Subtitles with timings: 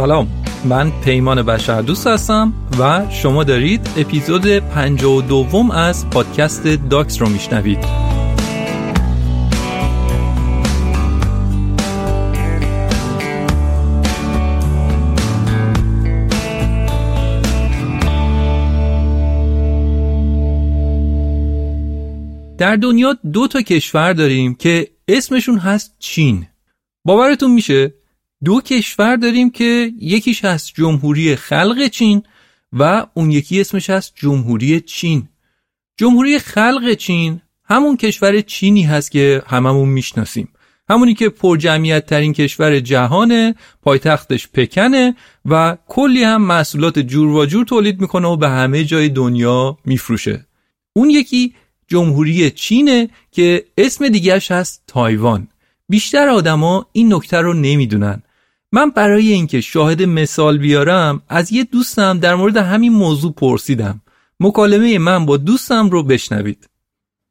[0.00, 0.28] سلام.
[0.64, 7.78] من پیمان بشر دوست هستم و شما دارید اپیزود 52 از پادکست داکس رو میشنوید.
[22.58, 26.46] در دنیا دو تا کشور داریم که اسمشون هست چین.
[27.04, 27.99] باورتون میشه
[28.44, 32.22] دو کشور داریم که یکیش هست جمهوری خلق چین
[32.72, 35.28] و اون یکی اسمش هست جمهوری چین.
[35.96, 40.48] جمهوری خلق چین همون کشور چینی هست که هممون می‌شناسیم.
[40.90, 45.14] همونی که پر جمعیت ترین کشور جهانه پایتختش پکنه
[45.44, 50.46] و کلی هم محصولات جور و جور تولید می‌کنه و به همه جای دنیا میفروشه.
[50.92, 51.54] اون یکی
[51.88, 55.48] جمهوری چینه که اسم دیگرش هست تایوان.
[55.88, 58.22] بیشتر آدما این نکته رو نمی‌دونن.
[58.72, 64.00] من برای اینکه شاهد مثال بیارم از یه دوستم در مورد همین موضوع پرسیدم
[64.40, 66.68] مکالمه من با دوستم رو بشنوید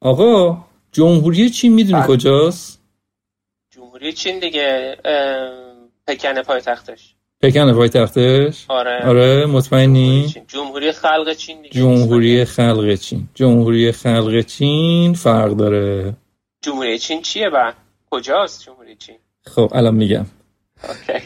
[0.02, 2.08] آقا جمهوری چین می‌دونی بله.
[2.08, 2.82] کجاست؟
[3.70, 4.98] جمهوری چین دیگه
[6.08, 13.92] پکن پایتختش پکن پایتختش؟ آره آره مطمئنی؟ جمهوری خلق چین دیگه جمهوری خلق چین جمهوری
[13.92, 16.14] خلق چین فرق داره
[16.62, 17.74] جمهوری چین چیه با؟
[18.10, 19.16] کجاست جمهوری چین؟
[19.46, 20.26] خب الان میگم
[20.84, 21.26] اوکی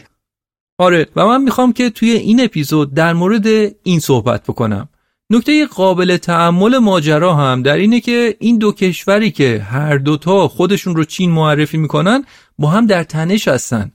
[0.78, 3.46] آره و من می‌خوام که توی این اپیزود در مورد
[3.82, 4.88] این صحبت بکنم.
[5.30, 10.96] نکته قابل تعمل ماجرا هم در اینه که این دو کشوری که هر دوتا خودشون
[10.96, 12.24] رو چین معرفی می‌کنن
[12.58, 13.92] با هم در تنش هستن.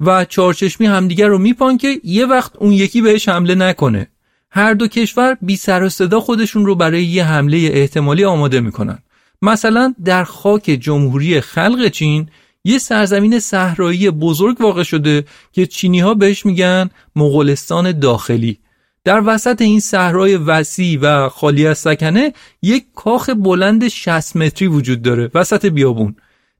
[0.00, 4.08] و چارچشمی همدیگر رو میپان که یه وقت اون یکی بهش حمله نکنه.
[4.50, 8.98] هر دو کشور بی سر و صدا خودشون رو برای یه حمله احتمالی آماده می‌کنن.
[9.42, 12.28] مثلا در خاک جمهوری خلق چین
[12.64, 18.58] یه سرزمین صحرایی بزرگ واقع شده که چینی ها بهش میگن مغولستان داخلی.
[19.04, 25.02] در وسط این صحرای وسیع و خالی از سکنه یک کاخ بلند 60 متری وجود
[25.02, 26.16] داره وسط بیابون.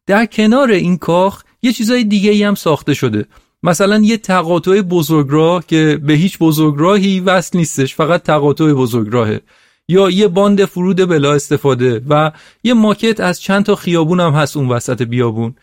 [0.07, 3.27] در کنار این کاخ یه چیزای دیگه ای هم ساخته شده.
[3.63, 9.41] مثلا یه تقاطع بزرگراه که به هیچ بزرگراهی وصل نیستش فقط تقاطع بزرگراهه.
[9.89, 12.33] یا یه باند فرود بلا استفاده و
[12.65, 15.55] یه ماکت از چند تا خیابون هم هست اون وسط بیابون.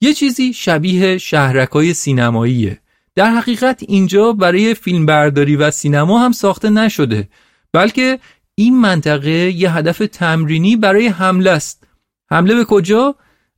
[0.00, 2.78] یه چیزی شبیه شهرکای سینماییه.
[3.14, 7.28] در حقیقت اینجا برای فیلمبرداری و سینما هم ساخته نشده
[7.72, 8.18] بلکه
[8.54, 11.84] این منطقه یه هدف تمرینی برای حمله است.
[12.30, 13.14] حمله به کجا؟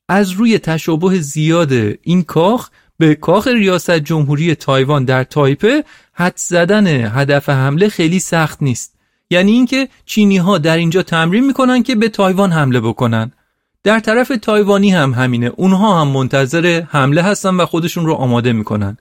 [0.09, 6.87] از روی تشابه زیاد این کاخ به کاخ ریاست جمهوری تایوان در تایپه حد زدن
[6.87, 8.95] هدف حمله خیلی سخت نیست.
[9.31, 13.33] یعنی اینکه چینی ها در اینجا تمرین می‌کنن که به تایوان حمله بکنن.
[13.85, 15.53] در طرف تایوانی هم همینه.
[15.57, 18.97] اونها هم منتظر حمله هستن و خودشون رو آماده می‌کنن.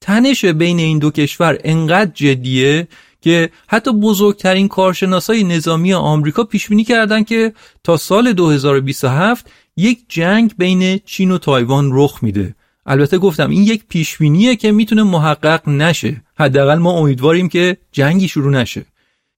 [0.00, 2.88] تنش بین این دو کشور انقدر جدیه
[3.20, 7.52] که حتی بزرگترین کارشناسای نظامی آمریکا پیش بینی کردن که
[7.84, 12.54] تا سال 2027 یک جنگ بین چین و تایوان رخ میده.
[12.86, 14.18] البته گفتم این یک پیش
[14.60, 16.22] که می‌تونه محقق نشه.
[16.38, 18.84] حداقل ما امیدواریم که جنگی شروع نشه.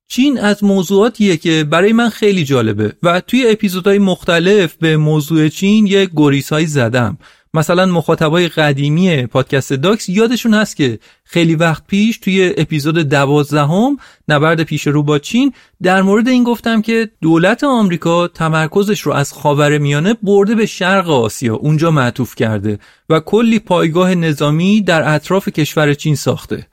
[0.09, 5.87] چین از موضوعاتیه که برای من خیلی جالبه و توی اپیزودهای مختلف به موضوع چین
[5.87, 7.19] یه گریسایی زدم.
[7.55, 13.97] مثلا مخاطبای قدیمی پادکست داکس یادشون هست که خیلی وقت پیش توی اپیزود دوازدهم
[14.29, 19.33] نبرد پیش رو با چین در مورد این گفتم که دولت آمریکا تمرکزش رو از
[19.33, 22.79] خاور میانه برده به شرق آسیا اونجا معطوف کرده
[23.09, 26.67] و کلی پایگاه نظامی در اطراف کشور چین ساخته.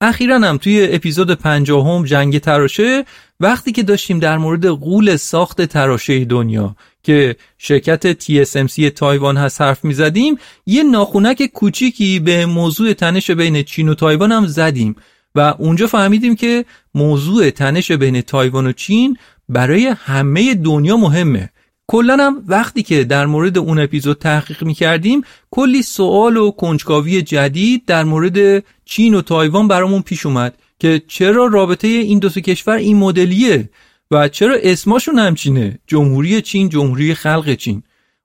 [0.00, 3.04] اخیرا هم توی اپیزود پنجاهم جنگ تراشه
[3.40, 9.84] وقتی که داشتیم در مورد غول ساخت تراشه دنیا که شرکت TSMC تایوان هست حرف
[9.84, 14.96] می زدیم یه ناخونک کوچیکی به موضوع تنش بین چین و تایوان هم زدیم
[15.34, 19.16] و اونجا فهمیدیم که موضوع تنش بین تایوان و چین
[19.48, 21.50] برای همه دنیا مهمه.
[21.90, 27.22] کلا هم وقتی که در مورد اون اپیزود تحقیق می کردیم کلی سوال و کنجکاوی
[27.22, 32.76] جدید در مورد چین و تایوان برامون پیش اومد که چرا رابطه این دو کشور
[32.76, 33.70] این مدلیه
[34.10, 37.82] و چرا اسماشون همچینه جمهوری چین جمهوری خلق چین.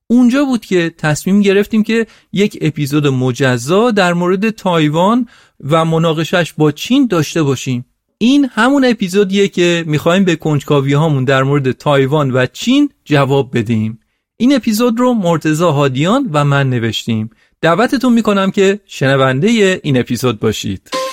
[0.07, 5.27] اونجا بود که تصمیم گرفتیم که یک اپیزود مجزا در مورد تایوان
[5.59, 7.85] و مناقشش با چین داشته باشیم.
[8.17, 13.99] این همون اپیزودیه که می‌خوایم به کنجکاوی هامون در مورد تایوان و چین جواب بدیم.
[14.37, 17.29] این اپیزود رو مرتزا هادیان و من نوشتیم.
[17.61, 21.04] دعوتتون می‌کنم که شنونده این اپیزود باشید.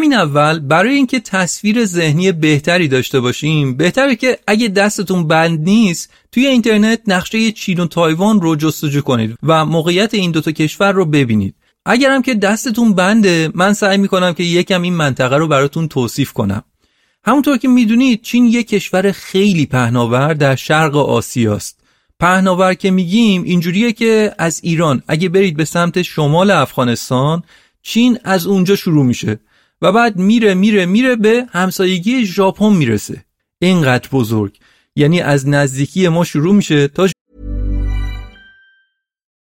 [0.00, 6.12] همین اول برای اینکه تصویر ذهنی بهتری داشته باشیم بهتره که اگه دستتون بند نیست
[6.32, 11.04] توی اینترنت نقشه چین و تایوان رو جستجو کنید و موقعیت این دوتا کشور رو
[11.04, 11.54] ببینید.
[11.86, 16.62] اگرم که دستتون بنده من سعی می‌کنم که یکم این منطقه رو براتون توصیف کنم.
[17.24, 21.80] همونطور که می‌دونید چین یک کشور خیلی پهناور در شرق آسیاست.
[22.20, 27.42] پهناور که میگیم اینجوریه که از ایران اگه برید به سمت شمال افغانستان
[27.82, 29.40] چین از اونجا شروع میشه.
[29.82, 33.24] و بعد میره میره میره به همسایگی ژاپن می‌رسه
[33.58, 34.58] اینقدر بزرگ
[34.96, 37.08] یعنی از نزدیکی ما شروع میشه تا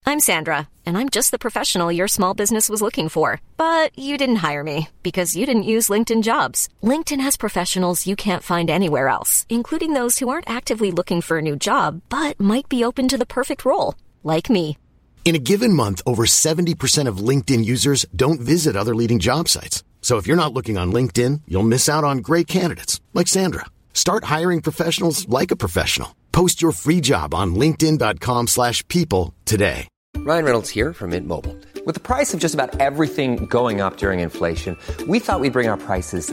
[0.05, 3.29] I'm Sandra, and I'm just the professional your small business was looking for.
[3.57, 6.59] But you didn't hire me because you didn't use LinkedIn jobs.
[6.91, 11.39] LinkedIn has professionals you can't find anywhere else, including those who aren't actively looking for
[11.39, 13.95] a new job but might be open to the perfect role,
[14.35, 14.77] like me.
[15.25, 19.85] In a given month, over 70% of LinkedIn users don't visit other leading job sites.
[20.03, 23.65] So if you're not looking on LinkedIn, you'll miss out on great candidates like Sandra.
[23.95, 26.17] Start hiring professionals like a professional.
[26.33, 29.89] Post your free job on linkedin.com/people today.
[30.19, 31.57] Ryan Reynolds here from Mint Mobile.
[31.85, 34.77] With the price of just about everything going up during inflation,
[35.09, 36.33] we thought we'd bring our prices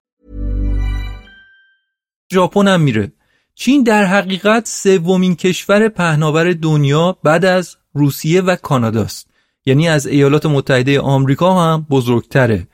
[2.31, 3.11] ژاپن هم میره.
[3.55, 9.27] چین در حقیقت سومین کشور پهناور دنیا بعد از روسیه و کاناداست
[9.65, 12.67] یعنی از ایالات متحده آمریکا هم بزرگتره.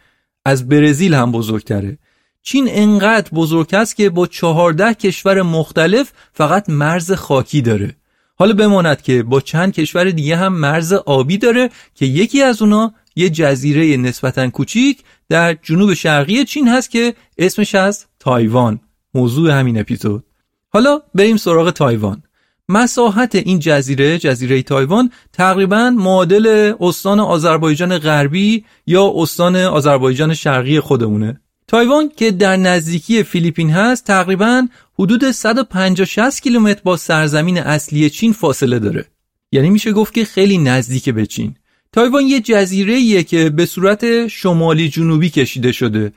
[0.45, 1.98] از برزیل هم بزرگتره.
[2.42, 7.95] چین انقدر بزرگ است که با چهارده کشور مختلف فقط مرز خاکی داره.
[8.36, 12.94] حالا بماند که با چند کشور دیگه هم مرز آبی داره که یکی از اونا
[13.15, 18.80] یه جزیره نسبتا کوچیک در جنوب شرقی چین هست که اسمش از تایوان.
[19.17, 20.23] موضوع همین اپیزود.
[20.69, 22.23] حالا بریم سراغ تایوان.
[22.69, 31.41] مساحت این جزیره جزیره تایوان تقریبا معادل استان آذربایجان غربی یا استان آذربایجان شرقی خودمونه.
[31.67, 34.67] تایوان که در نزدیکی فیلیپین هست تقریبا
[34.99, 39.05] حدود 150 کیلومتر با سرزمین اصلی چین فاصله داره.
[39.51, 41.55] یعنی میشه گفت که خیلی نزدیک به چین.
[41.93, 46.13] تایوان یه جزیره که به صورت شمالی جنوبی کشیده شده.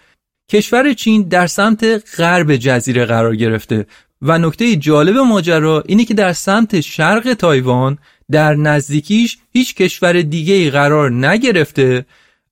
[0.51, 1.85] کشور چین در سمت
[2.19, 3.87] غرب جزیره قرار گرفته
[4.23, 7.99] و نکته جالب ماجرا اینه که در سمت شرق تایوان
[8.31, 12.07] در نزدیکیش هیچ کشور دیگه ای قرار نگرفته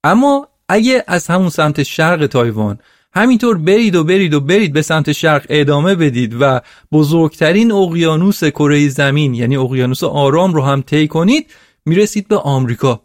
[0.05, 2.79] اما اگه از همون سمت شرق تایوان
[3.15, 6.61] همینطور برید و برید و برید به سمت شرق ادامه بدید و
[6.93, 11.47] بزرگترین اقیانوس کره زمین یعنی اقیانوس آرام رو هم طی کنید
[11.87, 13.03] می‌رسید به آمریکا.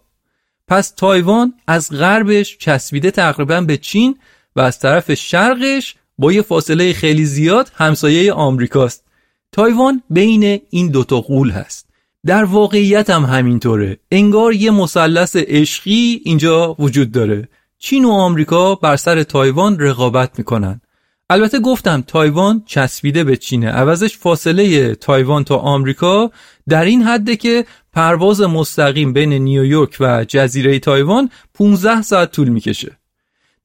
[0.67, 4.17] پس تایوان از غربش چسبیده تقریبا به چین
[4.55, 9.03] و از طرف شرقش با یه فاصله خیلی زیاد همسایه آمریکاست.
[9.51, 11.89] تایوان بین این دوتا غول هست.
[12.25, 13.97] در واقعیت هم همینطوره.
[14.11, 17.47] انگار یه مثلث عشقی اینجا وجود داره.
[17.79, 20.81] چین و آمریکا بر سر تایوان رقابت می‌کنن.
[21.29, 23.69] البته گفتم تایوان چسبیده به چینه.
[23.69, 26.31] عوضش فاصله تایوان تا آمریکا
[26.69, 32.97] در این حده که پرواز مستقیم بین نیویورک و جزیره تایوان 15 ساعت طول می‌کشه.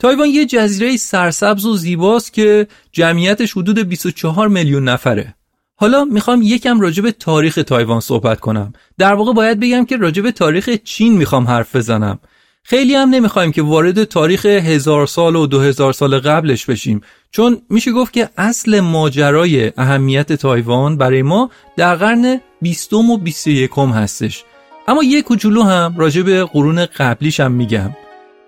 [0.00, 5.34] تایوان یه جزیره سرسبز و زیباست که جمعیتش حدود 24 میلیون نفره.
[5.76, 8.72] حالا می‌خوام یکم راجع به تاریخ تایوان صحبت کنم.
[8.98, 12.18] در واقع باید بگم که راجع به تاریخ چین می‌خوام حرف بزنم.
[12.62, 17.00] خیلی هم نمی‌خوایم که وارد تاریخ هزار سال و دو هزار سال قبلش بشیم.
[17.30, 23.46] چون میشه گفت که اصل ماجرای اهمیت تایوان برای ما در قرن بیستم و بیست
[23.46, 24.44] یکم هستش.
[24.88, 27.90] اما یه کوچولو هم راجع به قرون قبلیش هم میگم.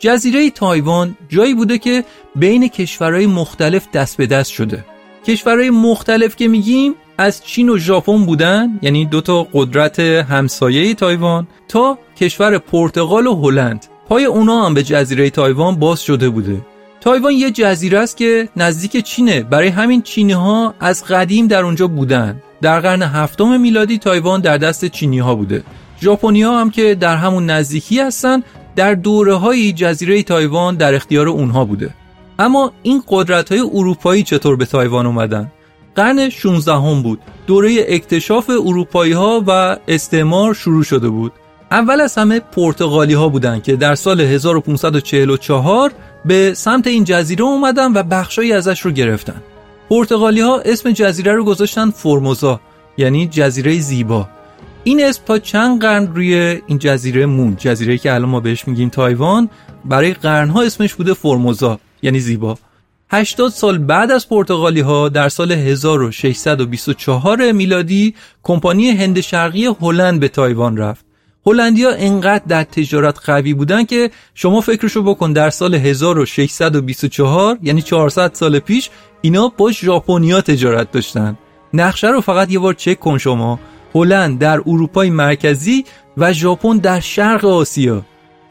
[0.01, 2.05] جزیره تایوان جایی بوده که
[2.37, 4.85] بین کشورهای مختلف دست به دست شده.
[5.27, 11.47] کشورهای مختلف که میگیم از چین و ژاپن بودن یعنی دو تا قدرت همسایه تایوان
[11.69, 13.87] تا کشور پرتغال و هلند.
[14.09, 16.61] پای اونا هم به جزیره تایوان باز شده بوده.
[17.01, 19.43] تایوان یه جزیره است که نزدیک چینه.
[19.43, 22.43] برای همین چینی ها از قدیم در اونجا بودن.
[22.63, 25.65] در قرن هفتم میلادی تایوان در دست چینی ها بوده.
[26.03, 28.43] ژاپنیا هم که در همون نزدیکی هستن
[28.77, 31.91] در دوره های جزیره تایوان در اختیار اونها بوده.
[32.39, 35.53] اما این قدرت های اروپایی چطور به تایوان اومدن؟
[35.95, 37.21] قرن 16 هم بود.
[37.47, 41.33] دوره اکتشاف اروپایی ها و استعمار شروع شده بود.
[41.71, 45.93] اول از همه پرتغالی ها بودن که در سال 1544
[46.25, 49.43] به سمت این جزیره اومدن و بخشایی ازش رو گرفتن.
[49.91, 52.61] پرتغالی ها اسم جزیره رو گذاشتن فرموزا
[52.99, 54.29] یعنی جزیره زیبا.
[54.85, 58.89] این اسم تا چند قرن روی این جزیره مون جزیره که الان ما بهش میگیم
[58.89, 59.51] تایوان
[59.85, 62.59] برای قرنها اسمش بوده فرموزا یعنی زیبا.
[63.11, 70.29] 80 سال بعد از پرتغالی ها در سال 1624 میلادی کمپانی هند شرقی هلند به
[70.29, 71.05] تایوان رفت.
[71.47, 78.35] هلندیا انقدر در تجارت قوی بودن که شما فکرشو بکن در سال 1624 یعنی 400
[78.35, 81.39] سال پیش اینا با ژاپنیا تجارت داشتن.
[81.75, 83.59] نقشه رو فقط یه بار چک کن شما.
[83.95, 85.85] هلند در اروپای مرکزی
[86.17, 88.03] و ژاپن در شرق آسیا.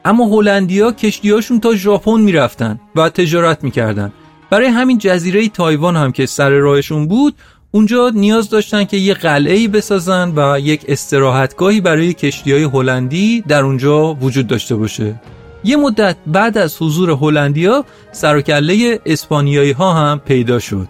[0.05, 4.13] اما هلندیا کشتیاشون تا ژاپن می‌رفتن و تجارت می‌کردن.
[4.49, 7.35] برای همین جزیره تایوان هم که سر راهشون بود
[7.71, 13.63] اونجا نیاز داشتن که یه قلعه بسازن و یک استراحتگاهی برای کشتی های هلندی در
[13.63, 15.15] اونجا وجود داشته باشه.
[15.63, 20.87] یه مدت بعد از حضور هلندیا سر و کله اسپانیایی ها هم پیدا شد.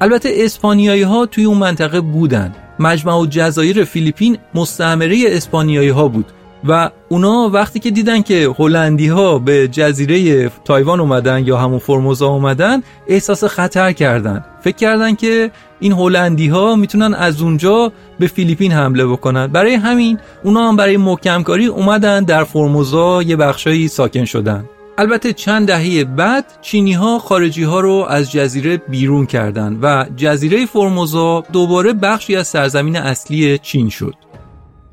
[0.00, 2.54] البته اسپانیایی ها توی اون منطقه بودن.
[2.80, 6.26] مجمع جزایر فیلیپین مستعمره اسپانیایی ها بود
[6.68, 12.28] و اونا وقتی که دیدن که هلندی ها به جزیره تایوان اومدن یا همون فرموزا
[12.28, 14.44] اومدن احساس خطر کردن.
[14.60, 19.46] فکر کردن که این هلندی ها می‌تونن از اونجا به فیلیپین حمله بکنن.
[19.46, 24.64] برای همین اونا هم برای محکم کاری اومدن در فرموزا یه بخشایی ساکن شدن.
[25.00, 30.66] البته چند دهه بعد چینی ها خارجی ها رو از جزیره بیرون کردند و جزیره
[30.66, 34.14] فرموزا دوباره بخشی از سرزمین اصلی چین شد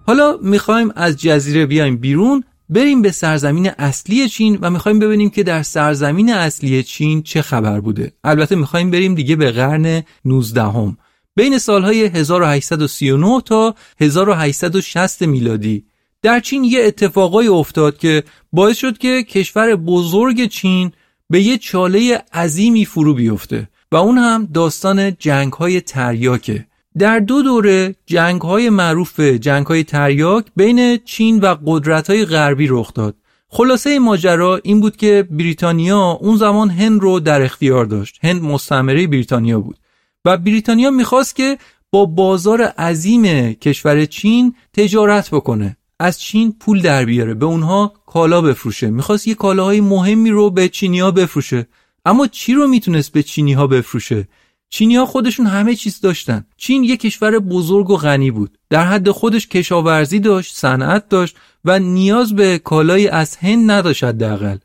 [0.08, 5.44] حالا می‌خوایم از جزیره بیایم بیرون بریم به سرزمین اصلی چین و می‌خوایم ببینیم که
[5.44, 10.98] در سرزمین اصلی چین چه خبر بوده البته می‌خوایم بریم دیگه به قرن 19 هم.
[11.36, 15.86] بین سالهای 1839 تا 1860 میلادی
[16.26, 20.92] در چین یه اتفاقای افتاد که باعث شد که کشور بزرگ چین
[21.30, 26.68] به یه چاله عظیمی فرو بیفته و اون هم داستان جنگ های تریاکه.
[26.98, 32.68] در دو دوره جنگ های معروف جنگ های تریاک بین چین و قدرت های غربی
[32.70, 33.16] رخ داد.
[33.50, 38.20] خلاصه ماجرا این بود که بریتانیا اون زمان هند رو در اختیار داشت.
[38.24, 39.78] هند مستعمره بریتانیا بود.
[40.26, 41.58] و بریتانیا می‌خواست که
[41.92, 45.78] با بازار عظیم کشور چین تجارت بکنه.
[46.00, 48.90] از چین پول در بیاره به اونها کالا بفروشه.
[48.90, 51.68] می‌خواست یه کالاهای مهمی رو به چینیا بفروشه.
[52.06, 54.28] اما چی رو می‌تونست به چینی ها بفروشه؟
[54.70, 56.46] چینی ها خودشون همه چیز داشتن.
[56.58, 58.58] چین یک کشور بزرگ و غنی بود.
[58.70, 64.58] در حد خودش کشاورزی داشت صنعت داشت و نیاز به کالای از هند نداشت حداقل.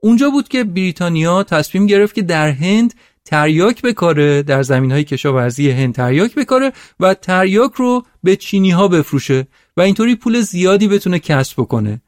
[0.00, 5.70] اونجا بود که بریتانیا تصمیم گرفت که در هند تریاک بکاره در زمین های کشاورزی
[5.70, 9.46] هند تریاک بکاره و تریاک رو به چینی ها بفروشه.
[9.76, 12.00] و اینطوری پول زیادی بتونه کسب بکنه.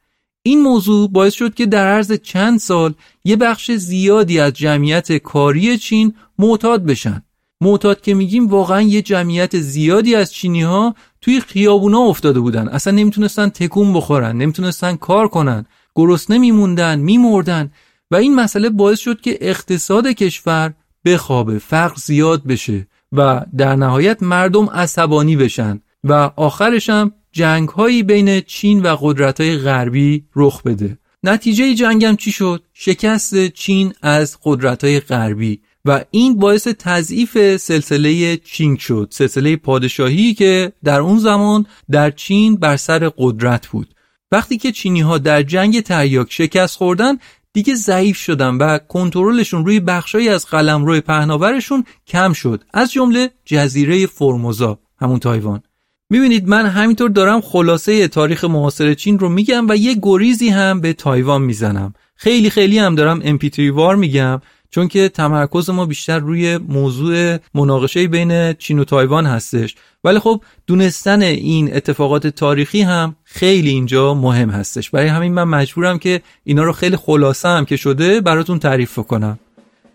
[0.42, 2.94] این موضوع باعث شد که در عرض چند سال
[3.24, 7.22] یه بخش زیادی از جمعیت کاری چین معتاد بشن.
[7.60, 12.68] معتاد که میگیم واقعا یه جمعیت زیادی از چینی ها توی خیابونا افتاده بودن.
[12.68, 17.70] اصلا نمی‌تونستن تکون بخورن نمی‌تونستن کار کنن گرسنه میموندن میمردن.
[18.10, 24.22] و این مسئله باعث شد که اقتصاد کشور بخوابه فقر زیاد بشه و در نهایت
[24.22, 25.80] مردم عصبانی بشن.
[26.04, 30.98] و آخرش هم جنگ هایی بین چین و قدرت های غربی رخ بده.
[31.22, 38.36] نتیجه جنگم چی شد؟ شکست چین از قدرت های غربی و این باعث تضعیف سلسله
[38.36, 43.94] چینگ شد سلسله پادشاهی که در اون زمان در چین بر سر قدرت بود.
[44.32, 47.18] وقتی که چینی ها در جنگ تریاک شکست خوردن
[47.52, 52.64] دیگه ضعیف شدن و کنترلشون روی بخشایی از قلمرو پهناورشون کم شد.
[52.74, 55.62] از جمله جزیره فرموزا همون تایوان.
[56.10, 60.92] می‌بینید من همینطور دارم خلاصه تاریخ معاصر چین رو میگم و یه گریزی هم به
[60.92, 61.94] تایوان می‌زنم.
[62.16, 68.52] خیلی خیلی هم دارم ام‌پی‌تری‌وار میگم چون که تمرکز ما بیشتر روی موضوع مناقشه بین
[68.52, 69.74] چین و تایوان هستش.
[70.04, 74.90] ولی خب دونستن این اتفاقات تاریخی هم خیلی اینجا مهم هستش.
[74.90, 79.38] برای همین من مجبورم که اینا رو خیلی خلاصه هم که شده براتون تعریف کنم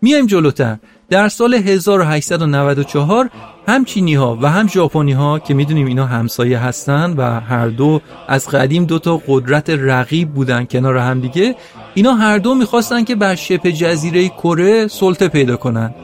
[0.02, 0.78] میایم جلوتر.
[1.10, 3.30] در سال 1894
[3.68, 8.00] هم چینی ها و هم ژاپنی ها که می‌دونیم اینا همسایه هستن و هر دو
[8.28, 11.56] از قدیم دو تا قدرت رقیب بودن کنار هم دیگه
[11.94, 15.94] اینا هر دو می‌خواستن که بر شبه جزیره کره سلطه پیدا کنن.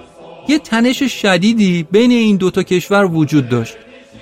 [0.49, 3.77] یه تنش شدیدی بین این دوتا کشور وجود داشت.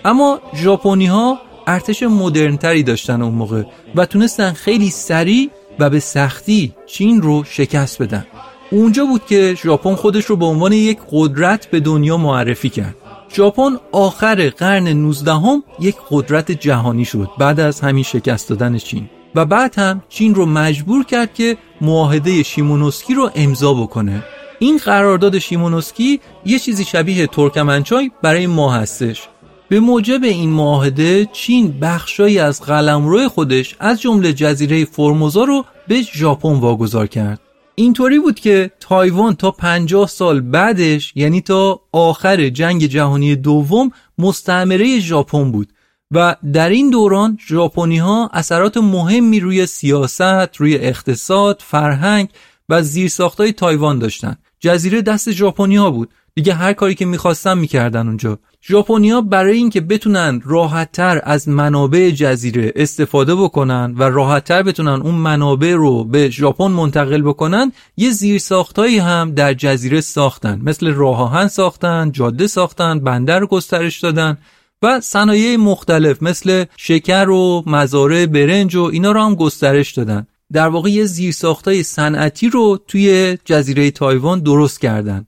[0.04, 3.62] اما ژاپنی ها ارتش مدرنتری داشتن اون موقع
[3.94, 8.26] و تونستن خیلی سریع و به سختی چین رو شکست بدن.
[8.70, 12.94] اونجا بود که ژاپن خودش رو به عنوان یک قدرت به دنیا معرفی کرد.
[13.34, 19.10] ژاپن آخر قرن 19 هم یک قدرت جهانی شد بعد از همین شکست دادن چین.
[19.34, 24.24] و بعد هم چین رو مجبور کرد که معاهده شیمونوسکی رو امضا بکنه.
[24.58, 29.28] این قرارداد شیمونوسکی یه چیزی شبیه ترکمنچای برای ما هستش.
[29.68, 36.02] به موجب این معاهده چین بخشایی از قلمرو خودش از جمله جزیره فرموزا رو به
[36.02, 37.40] ژاپن واگذار کرد.
[37.78, 45.00] اینطوری بود که تایوان تا 50 سال بعدش یعنی تا آخر جنگ جهانی دوم مستعمره
[45.00, 45.72] ژاپن بود.
[46.10, 52.28] و در این دوران ژاپنی ها اثرات مهمی روی سیاست، روی اقتصاد، فرهنگ
[52.68, 54.38] و زیرساختهای تایوان داشتند.
[54.60, 56.10] جزیره دست ژاپنی ها بود.
[56.34, 58.38] دیگه هر کاری که می‌خواستن می‌کردن اونجا.
[58.62, 65.72] ژاپنیا برای اینکه بتونن راحتتر از منابع جزیره استفاده بکنن و راحتتر بتونن اون منابع
[65.72, 70.60] رو به ژاپن منتقل بکنن یه زیرساختایی هم در جزیره ساختن.
[70.62, 74.38] مثل راه آهن ساختن جاده ساختن بندر گسترش دادن
[74.82, 80.26] و صنایع مختلف مثل شکر و مزارع برنج و اینا رو هم گسترش دادن.
[80.52, 85.26] در واقع یه زیرساختای صنعتی رو توی جزیره تایوان درست کردن.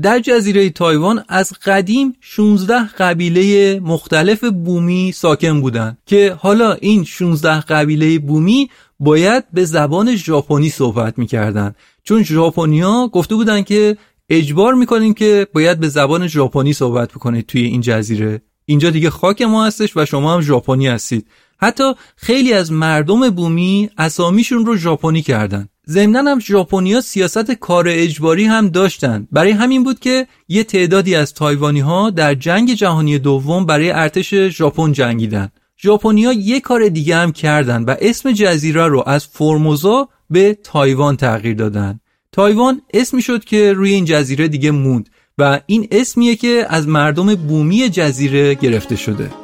[0.00, 7.60] در جزیره تایوان از قدیم 16 قبیله مختلف بومی ساکن بودند که حالا این 16
[7.60, 8.70] قبیله بومی
[9.00, 13.96] باید به زبان ژاپنی صحبت می‌کردن چون ژاپنیا گفته بودن که
[14.28, 18.42] اجبار می‌کنیم که باید به زبان ژاپنی صحبت بکنید توی این جزیره.
[18.64, 21.26] اینجا دیگه خاک ما هستش و شما هم ژاپنی هستید.
[21.58, 28.44] حتی خیلی از مردم بومی اسامیشون رو ژاپنی کردن ضمنا هم ژاپنیا سیاست کار اجباری
[28.44, 29.28] هم داشتن.
[29.32, 34.34] برای همین بود که یه تعدادی از تایوانی ها در جنگ جهانی دوم برای ارتش
[34.34, 35.48] ژاپن جنگیدن.
[35.82, 41.54] ژاپنیا یه کار دیگه هم کردن و اسم جزیره رو از فرموزا به تایوان تغییر
[41.54, 42.00] دادن.
[42.32, 47.34] تایوان اسمی شد که روی این جزیره دیگه موند و این اسمیه که از مردم
[47.34, 49.41] بومی جزیره گرفته شده.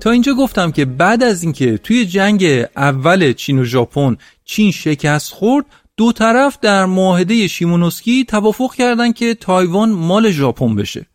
[0.00, 2.44] تا اینجا گفتم که بعد از اینکه توی جنگ
[2.76, 9.34] اول چین و ژاپن چین شکست خورد دو طرف در معاهده شیمونوسکی توافق کردند که
[9.34, 11.06] تایوان مال ژاپن بشه.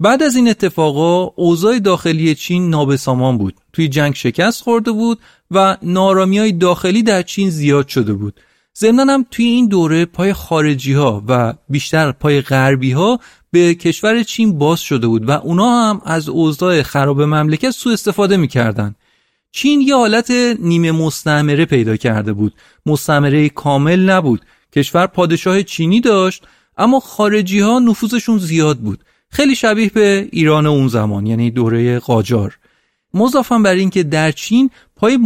[0.00, 3.54] بعد از این اتفاقا اوضاع داخلی چین نابسامان بود.
[3.72, 5.18] توی جنگ شکست خورده بود
[5.50, 8.40] و نارامی های داخلی در چین زیاد شده بود.
[8.78, 13.20] ضمنا هم توی این دوره پای خارجی ها و بیشتر پای غربی ها
[13.52, 18.36] به کشور چین باز شده بود و اونا هم از اوضاع خراب مملکت سوء استفاده
[18.36, 18.94] می‌کردن.
[19.52, 22.54] چین یه حالت نیمه مستعمره پیدا کرده بود.
[22.86, 24.40] مستعمره کامل نبود.
[24.72, 26.44] کشور پادشاه چینی داشت
[26.76, 29.04] اما خارجی ها نفوذشون زیاد بود.
[29.30, 32.58] خیلی شبیه به ایران اون زمان یعنی دوره قاجار.
[33.14, 35.18] مضافم بر اینکه در چین پای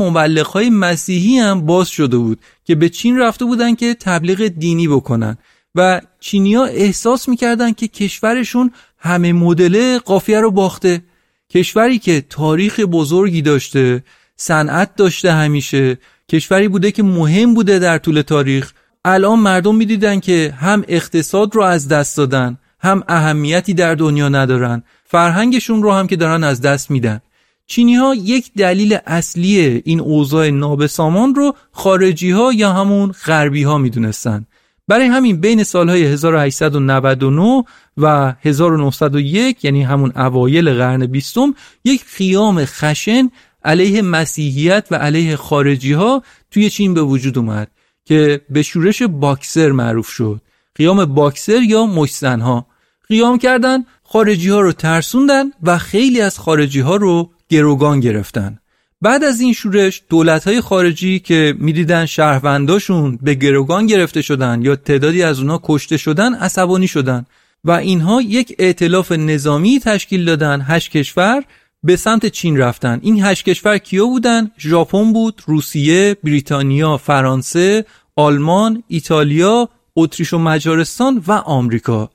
[0.53, 5.39] های مسیحی هم باز شده بود که به چین رفته بودن که تبلیغ دینی بکنن.
[5.75, 11.03] و چینیا احساس می‌کردن که کشورشون همه مدل قافیه رو باخته.
[11.51, 14.05] کشوری که تاریخ بزرگی داشته
[14.37, 18.73] صنعت داشته همیشه کشوری بوده که مهم بوده در طول تاریخ.
[19.05, 24.83] الان مردم می‌دیدن که هم اقتصاد رو از دست دادن هم اهمیتی در دنیا ندارن.
[25.05, 27.21] فرهنگشون رو هم که دارن از دست میدن.
[27.67, 33.79] چینی ها یک دلیل اصلی این اوضاع نابسامان رو خارجی ها یا همون غربی ها
[33.79, 34.47] می‌دونستن.
[34.89, 37.65] برای همین بین سالهای 1899
[37.97, 43.31] و 1901 یعنی همون اوایل قرن بیستم یک قیام خشن
[43.65, 47.69] علیه مسیحیت و علیه خارجی ها توی چین به وجود اومد
[48.05, 50.41] که به شورش باکسر معروف شد.
[50.75, 52.67] قیام باکسر یا مشزن ها
[53.09, 58.59] قیام کردن خارجی ها رو ترسوندن و خیلی از خارجی ها رو گروگان گرفتن.
[59.05, 65.23] بعد از این شورش دولت‌های خارجی که می‌دیدن شهرونداشون به گروگان گرفته شدن یا تعدادی
[65.23, 67.27] از اونها کشته شدن عصبانی شدن
[67.65, 70.65] و اینها یک ائتلاف نظامی تشکیل دادن.
[70.67, 71.45] هشت کشور
[71.83, 72.99] به سمت چین رفتن.
[73.03, 77.85] این هشت کشور کیا بودن؟ ژاپن بود روسیه بریتانیا فرانسه
[78.17, 82.11] آلمان ایتالیا اتریش و مجارستان و آمریکا.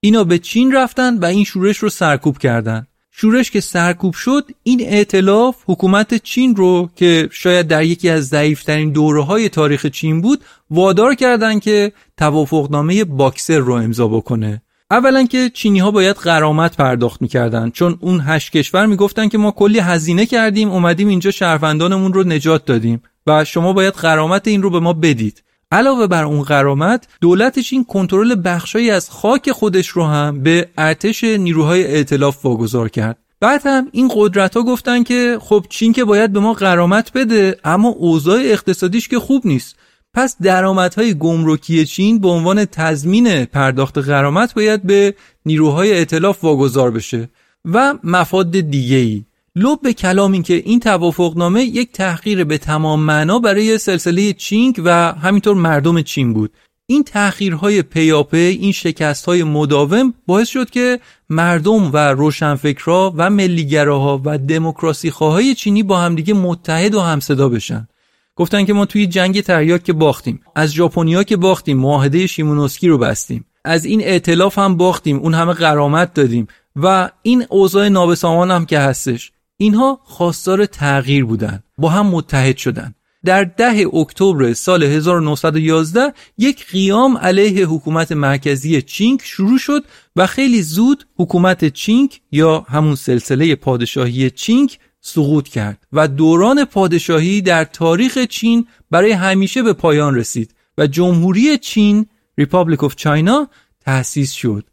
[0.00, 2.86] اینا به چین رفتن و این شورش رو سرکوب کردن.
[3.16, 8.90] شورش که سرکوب شد این ائتلاف حکومت چین رو که شاید در یکی از ضعیفترین
[8.90, 14.62] دوره های تاریخ چین بود وادار کردند که توافقنامه باکسر رو امضا بکنه.
[14.90, 19.50] اولا که چینی ها باید غرامت پرداخت می‌کردن چون اون هشت کشور می‌گفتن که ما
[19.50, 24.70] کلی هزینه کردیم اومدیم اینجا شهروندانمون رو نجات دادیم و شما باید غرامت این رو
[24.70, 25.42] به ما بدید.
[25.74, 31.24] علاوه بر اون غرامت دولتش این کنترل بخشایی از خاک خودش رو هم به ارتش
[31.24, 33.18] نیروهای ائتلاف واگذار کرد.
[33.40, 37.56] بعد هم این قدرت ها گفتن که خب چین که باید به ما غرامت بده
[37.64, 39.76] اما اوضاع اقتصادیش که خوب نیست.
[40.14, 45.14] پس درآمدهای گمرکی چین به عنوان تضمین پرداخت غرامت باید به
[45.46, 47.28] نیروهای ائتلاف واگذار بشه
[47.64, 49.24] و مفاد دیگه ای
[49.56, 54.82] لب به کلام این که این توافقنامه یک تحقیر به تمام معنا برای سلسله چینگ
[54.84, 56.52] و همینطور مردم چین بود.
[56.86, 64.38] این تأخیرهای پیاپی این شکستهای مداوم باعث شد که مردم و روشنفکرها و ملیگراها و
[64.38, 67.88] دموکراسی خواهای چینی با همدیگه متحد و همصدا بشن.
[68.36, 72.98] گفتن که ما توی جنگ تریاک که باختیم از ژاپنیا که باختیم معاهده شیمونوسکی رو
[72.98, 73.44] بستیم.
[73.64, 76.46] از این ائتلاف هم باختیم اون همه غرامت دادیم.
[76.76, 79.32] و این اوضاع نابسامان هم که هستش.
[79.64, 87.18] اینها خواستار تغییر بودن با هم متحد شدن در ده اکتبر سال 1911 یک قیام
[87.18, 89.84] علیه حکومت مرکزی چینگ شروع شد
[90.16, 97.40] و خیلی زود حکومت چینگ یا همون سلسله پادشاهی چینگ سقوط کرد و دوران پادشاهی
[97.40, 102.06] در تاریخ چین برای همیشه به پایان رسید و جمهوری چین
[102.38, 103.48] Republic of China
[103.80, 104.64] تأسیس شد.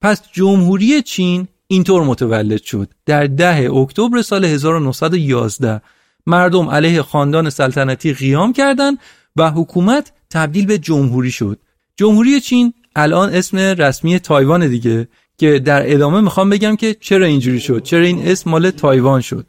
[0.00, 2.88] پس جمهوری چین اینطور متولد شد.
[3.06, 5.80] در ده اکتبر سال 1911
[6.26, 8.98] مردم علیه خاندان سلطنتی قیام کردند
[9.36, 11.58] و حکومت تبدیل به جمهوری شد.
[11.96, 15.08] جمهوری چین الان اسم رسمی تایوان دیگه
[15.38, 17.82] که در ادامه می‌خوام بگم که چرا اینجوری شد.
[17.82, 19.46] چرا این اسم مال تایوان شد.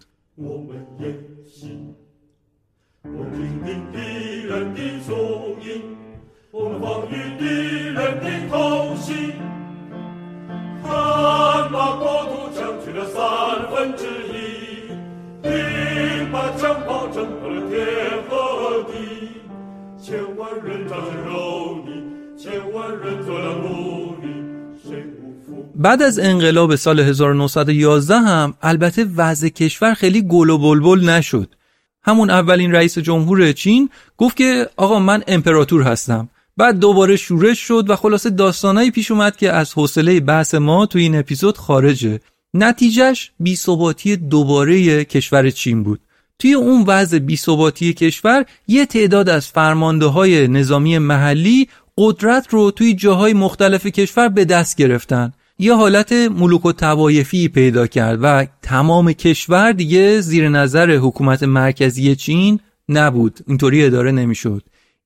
[25.76, 31.56] بعد از انقلاب سال 1911 هم البته وضع کشور خیلی گل و بلبل نشد.
[32.04, 36.30] همون اولین رئیس جمهور چین گفت که آقا من امپراتور هستم.
[36.58, 41.02] بعد دوباره شورش شد و خلاصه داستانایی پیش اومد که از حوصله بحث ما توی
[41.02, 42.20] این اپیزود خارجه.
[42.54, 46.00] نتیجهش بیثباتی دوباره کشور چین بود.
[46.40, 52.94] توی اون وضع بیثباتی کشور یه تعداد از فرمانده های نظامی محلی قدرت رو توی
[52.94, 55.34] جاهای مختلف کشور به دست گرفتن.
[55.60, 62.16] یه حالت ملوک و توایفی پیدا کرد و تمام کشور دیگه زیر نظر حکومت مرکزی
[62.16, 63.40] چین نبود.
[63.48, 64.64] اینطوری اداره نمی‌شد.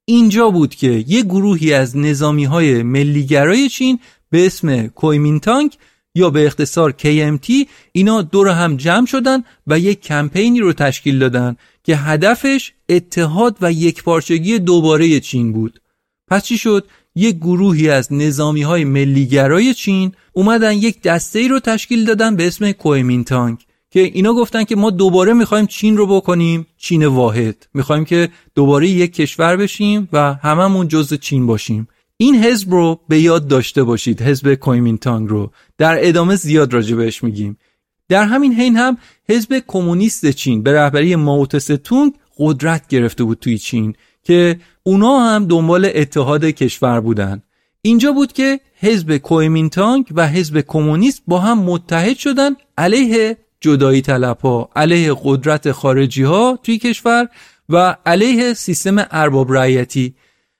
[0.10, 5.78] اینجا بود که یه گروهی از نظامی های ملیگرای چین به اسم کویمینتانگ
[6.16, 11.56] یا به اختصار KMT اینا دور هم جمع شدن و یک کمپینی رو تشکیل دادن
[11.84, 15.82] که هدفش اتحاد و یکپارچگی دوباره چین بود.
[16.28, 21.60] پس چی شد؟ یک گروهی از نظامی های ملیگرای چین اومدن یک دسته ای رو
[21.60, 23.58] تشکیل دادن به اسم کویمینتانگ.
[23.92, 27.68] که اینا گفتن که ما دوباره می‌خوایم چین رو بکنیم چین واحد.
[27.74, 31.88] می‌خوایم که دوباره یک کشور بشیم و هممون جزء چین باشیم.
[32.18, 35.52] این حزب رو به یاد داشته باشید حزب کویمینتانگ رو.
[35.78, 37.58] در ادامه زیاد راجع بهش میگیم.
[38.10, 38.98] در همین حین هم
[39.30, 45.46] حزب کمونیست چین به رهبری ماوتسه تونگ قدرت گرفته بود توی چین که اونا هم
[45.46, 47.44] دنبال اتحاد کشور بودن.
[47.82, 54.40] اینجا بود که حزب کویمینتانگ و حزب کمونیست با هم متحد شدن علیه جدایی طلب
[54.40, 57.28] ها علیه قدرت خارجی ها توی کشور
[57.70, 60.16] و علیه سیستم ارباب رعیتی.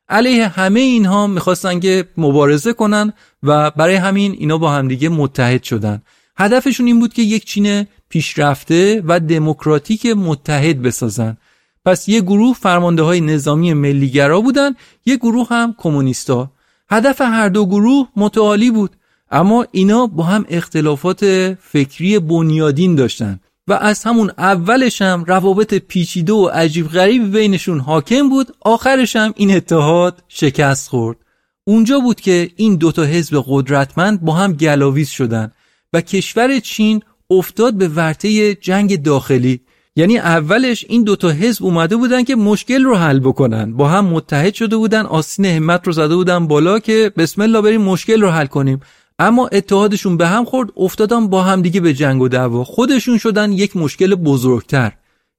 [0.10, 6.02] علیه همه اینها می‌خواستن که مبارزه کنن و برای همین اینا با همدیگه متحد شدن.
[6.38, 11.38] هدفشون این بود که یک چین پیشرفته و دموکراتیک متحد بسازن.
[11.86, 16.52] پس یه گروه فرمانده های نظامی ملیگرا بودن یه گروه هم کمونیستا.
[16.90, 18.96] هدف هر دو گروه متعالی بود.
[19.32, 26.34] اما اینا با هم اختلافات فکری بنیادین داشتن و از همون اولش هم روابط پیچیده
[26.34, 31.18] و عجیب غریب بینشون حاکم بود آخرش هم این اتحاد شکست خورد.
[31.64, 35.52] اونجا بود که این دوتا حزب قدرتمند با هم گلاویز شدن
[35.94, 39.62] و کشور چین افتاد به ورطه جنگ داخلی.
[39.96, 43.74] یعنی اولش این دوتا حزب اومده بودن که مشکل رو حل بکنن.
[43.74, 47.82] با هم متحد شده بودن آستین همت رو زده بودن بالا که بسم الله بریم
[47.82, 48.80] مشکل رو حل کنیم.
[49.20, 52.64] اما اتحادشون به هم خورد افتادن با هم دیگه به جنگ و دعوا.
[52.64, 54.92] خودشون شدن یک مشکل بزرگتر.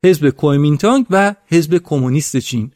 [0.04, 2.70] حزب کومینتانگ و حزب کمونیست چین.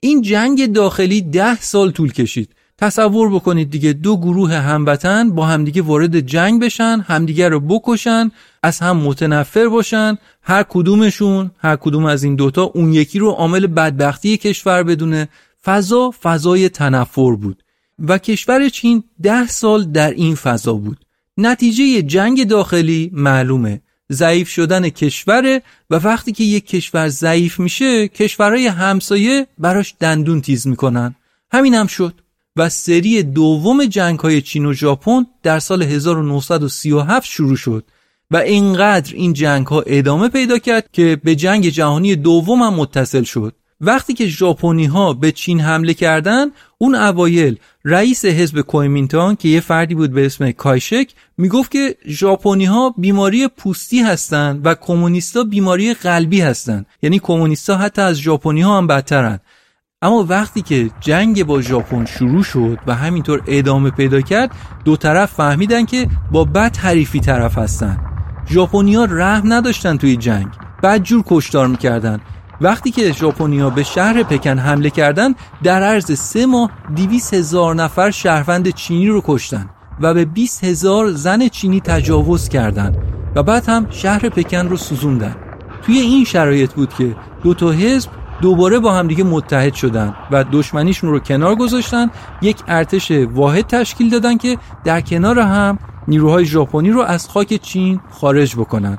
[0.00, 2.54] این جنگ داخلی ده سال طول کشید.
[2.78, 8.30] تصور بکنید دیگه دو گروه هموطن با همدیگه وارد جنگ بشن همدیگه رو بکشن
[8.62, 10.18] از هم متنفر باشن.
[10.42, 15.28] هر کدومشون هر کدوم از این دوتا اون یکی رو عامل بدبختی کشور بدونه.
[15.64, 17.62] فضا فضای تنفر بود.
[17.98, 20.98] و کشور چین ده سال در این فضا بود.
[21.36, 23.80] نتیجه جنگ داخلی معلومه.
[24.12, 30.66] ضعیف شدن کشوره و وقتی که یک کشور ضعیف میشه کشورهای همسایه براش دندون تیز
[30.66, 31.14] می‌کنن.
[31.52, 32.14] همین هم شد.
[32.58, 37.84] و سری دوم جنگ های چین و ژاپن در سال 1937 شروع شد
[38.30, 43.22] و اینقدر این جنگ ها ادامه پیدا کرد که به جنگ جهانی دوم هم متصل
[43.22, 43.54] شد.
[43.80, 49.60] وقتی که ژاپنی ها به چین حمله کردند اون اوایل رئیس حزب کویمینتان که یه
[49.60, 55.94] فردی بود به اسم کایشک می‌گفت که ژاپنی ها بیماری پوستی هستند و کمونیستا بیماری
[55.94, 59.40] قلبی هستند یعنی کمونیستا حتی از ژاپنی ها هم بدترن.
[60.02, 64.50] اما وقتی که جنگ با ژاپن شروع شد و همینطور ادامه پیدا کرد
[64.84, 67.98] دو طرف فهمیدن که با بد حریفی طرف هستن.
[68.50, 70.46] ژاپنیا رحم نداشتن توی جنگ.
[70.82, 72.20] بدجور کشتار می‌کردن.
[72.60, 78.10] وقتی که ژاپنیا به شهر پکن حمله کردند در عرض سه ماه دیویس هزار نفر
[78.10, 82.96] شهروند چینی رو کشتن و به 20 هزار زن چینی تجاوز کردند
[83.34, 85.36] و بعد هم شهر پکن رو سوزوندن.
[85.82, 91.10] توی این شرایط بود که دو تا حزب دوباره با همدیگه متحد شدن و دشمنیشون
[91.10, 92.10] رو کنار گذاشتن.
[92.42, 98.00] یک ارتش واحد تشکیل دادن که در کنار هم نیروهای ژاپنی رو از خاک چین
[98.10, 98.98] خارج بکنن.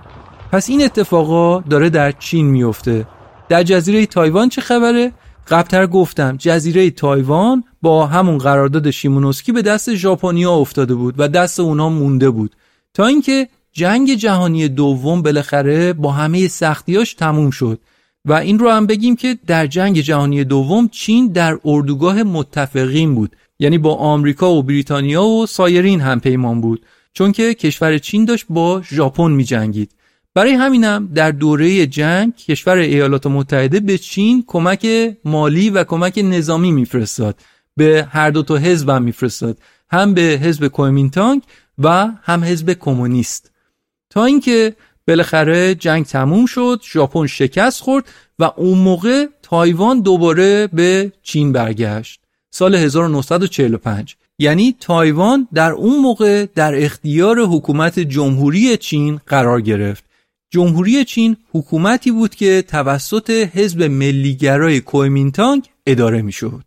[0.51, 3.07] پس این اتفاقا داره در چین میفته.
[3.49, 5.12] در جزیره تایوان چه خبره؟
[5.47, 11.59] قبلتر گفتم جزیره تایوان با همون قرارداد شیمونوسکی به دست ژاپنیا افتاده بود و دست
[11.59, 12.55] اونا مونده بود.
[12.93, 17.79] تا اینکه جنگ جهانی دوم بالاخره با همه سختیاش تموم شد.
[18.25, 23.35] و این رو هم بگیم که در جنگ جهانی دوم چین در اردوگاه متفقین بود.
[23.59, 26.85] یعنی با آمریکا و بریتانیا و سایرین هم پیمان بود.
[27.13, 29.91] چون که کشور چین داشت با ژاپن می جنگید
[30.33, 34.87] برای همینم در دوره جنگ کشور ایالات متحده به چین کمک
[35.25, 37.35] مالی و کمک نظامی میفرستاد.
[37.77, 39.57] به هر دو تا حزب هم میفرستاد.
[39.91, 41.41] هم به حزب کومینتانگ
[41.77, 43.51] و هم حزب کمونیست.
[44.09, 44.75] تا اینکه
[45.07, 48.05] بالاخره جنگ تموم شد ژاپن شکست خورد
[48.39, 52.21] و اون موقع تایوان دوباره به چین برگشت.
[52.51, 60.08] سال 1945 یعنی تایوان در اون موقع در اختیار حکومت جمهوری چین قرار گرفت.
[60.51, 66.63] جمهوری چین حکومتی بود که توسط حزب ملیگرای کویمینتانگ اداره می‌شد.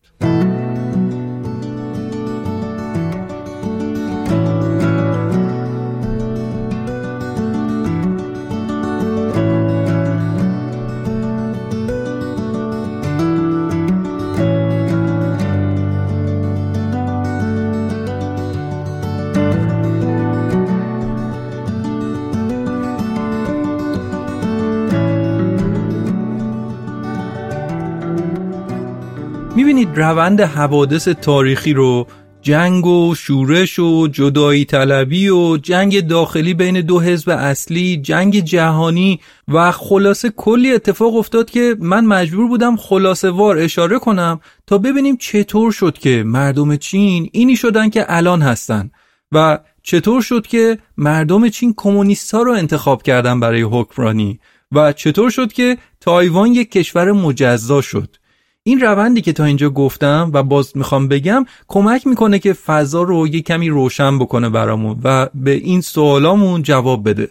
[29.94, 32.06] روند حوادث تاریخی رو
[32.42, 39.20] جنگ و شورش و جدایی طلبی و جنگ داخلی بین دو حزب اصلی جنگ جهانی
[39.48, 45.16] و خلاصه کلی اتفاق افتاد که من مجبور بودم خلاصه وار اشاره کنم تا ببینیم
[45.16, 48.90] چطور شد که مردم چین اینی شدن که الان هستن
[49.32, 54.40] و چطور شد که مردم چین کمونیست رو انتخاب کردن برای حکمرانی
[54.72, 58.16] و چطور شد که تایوان یک کشور مجزا شد.
[58.64, 63.28] این روندی که تا اینجا گفتم و باز می‌خوام بگم کمک می‌کنه که فضا رو
[63.28, 67.28] یه کمی روشن بکنه برامون و به این سوالامون جواب بده.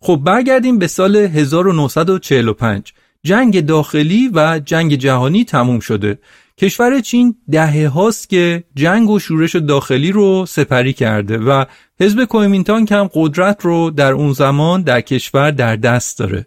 [0.00, 2.92] خب برگردیم به سال 1945
[3.24, 6.18] جنگ داخلی و جنگ جهانی تموم شده.
[6.58, 11.64] کشور چین دهه هاست که جنگ و شورش داخلی رو سپری کرده و
[12.00, 16.46] حزب کومینتان هم قدرت رو در اون زمان در کشور در دست داره.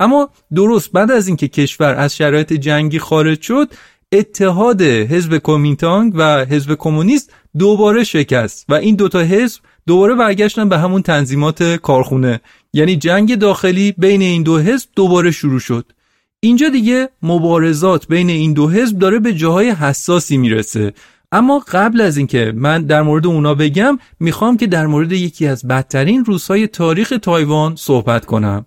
[0.00, 3.68] اما درست بعد از اینکه کشور از شرایط جنگی خارج شد
[4.12, 10.78] اتحاد حزب کومینتانگ و حزب کمونیست دوباره شکست و این دوتا حزب دوباره برگشتن به
[10.78, 12.40] همون تنظیمات کارخونه.
[12.72, 15.92] یعنی جنگ داخلی بین این دو حزب دوباره شروع شد.
[16.40, 20.92] اینجا دیگه مبارزات بین این دو حزب داره به جاهای حساسی می‌رسه.
[21.32, 25.68] اما قبل از اینکه من در مورد اونا بگم می‌خوام که در مورد یکی از
[25.68, 28.66] بدترین روزهای تاریخ تایوان صحبت کنم.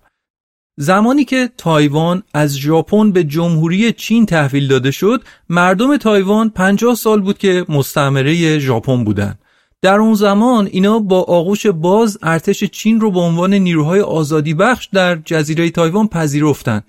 [0.76, 7.20] زمانی که تایوان از ژاپن به جمهوری چین تحویل داده شد مردم تایوان 50 سال
[7.20, 9.34] بود که مستعمره ژاپن بودن
[9.82, 14.88] در اون زمان اینا با آغوش باز ارتش چین رو به عنوان نیروهای آزادی بخش
[14.92, 16.82] در جزیره تایوان پذیرفتن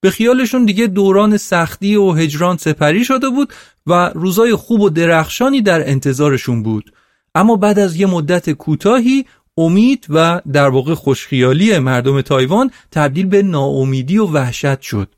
[0.00, 3.52] به خیالشون دیگه دوران سختی و هجران سپری شده بود
[3.86, 6.92] و روزای خوب و درخشانی در انتظارشون بود.
[7.34, 9.24] اما بعد از یه مدت کوتاهی
[9.58, 15.08] امید و در واقع خوشخیالی مردم تایوان تبدیل به ناامیدی و وحشت شد.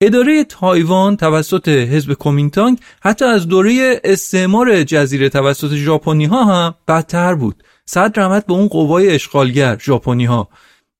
[0.00, 7.34] اداره تایوان توسط حزب کومینتانگ حتی از دوره استعمار جزیره توسط ژاپنی ها هم بدتر
[7.34, 7.62] بود.
[7.86, 10.48] صد رحمت به اون قوای اشغالگر ژاپنی ها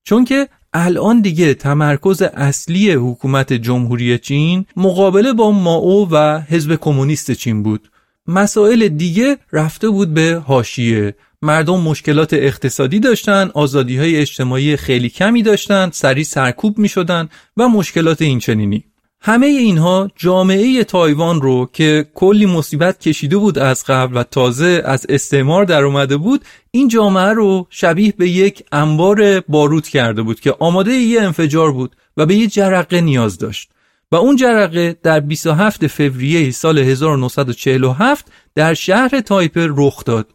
[0.03, 7.31] چون که الان دیگه تمرکز اصلی حکومت جمهوری چین مقابله با ماو و حزب کمونیست
[7.31, 7.91] چین بود.
[8.27, 15.43] مسائل دیگه رفته بود به هاشیه مردم مشکلات اقتصادی داشتن آزادی های اجتماعی خیلی کمی
[15.43, 18.83] داشتن سریع سرکوب می شدن و مشکلات اینچنینی.
[19.21, 25.05] همه اینها جامعه تایوان رو که کلی مصیبت کشیده بود از قبل و تازه از
[25.09, 30.55] استعمار در اومده بود این جامعه رو شبیه به یک انبار بارود کرده بود که
[30.59, 33.71] آماده یه انفجار بود و به یه جرقه نیاز داشت.
[34.11, 40.27] و اون جرقه در 27 فوریه سال 1947 در شهر تایپه رخ داد.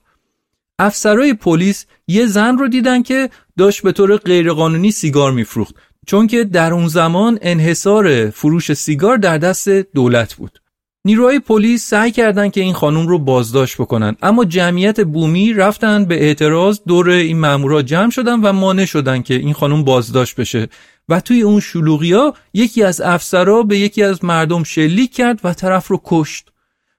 [0.79, 5.75] افسرهای پلیس یه زن رو دیدن که داشت به طور غیرقانونی سیگار میفروخت
[6.07, 10.61] چون که در اون زمان انحصار فروش سیگار در دست دولت بود.
[11.05, 16.23] نیروهای پلیس سعی کردند که این خانم رو بازداشت بکنن اما جمعیت بومی رفتن به
[16.23, 20.69] اعتراض دور این مامورا جمع شدن و مانع شدن که این خانم بازداشت بشه.
[21.09, 25.89] و توی اون شلوغیا یکی از افسرا به یکی از مردم شلیک کرد و طرف
[25.89, 26.51] رو کشت.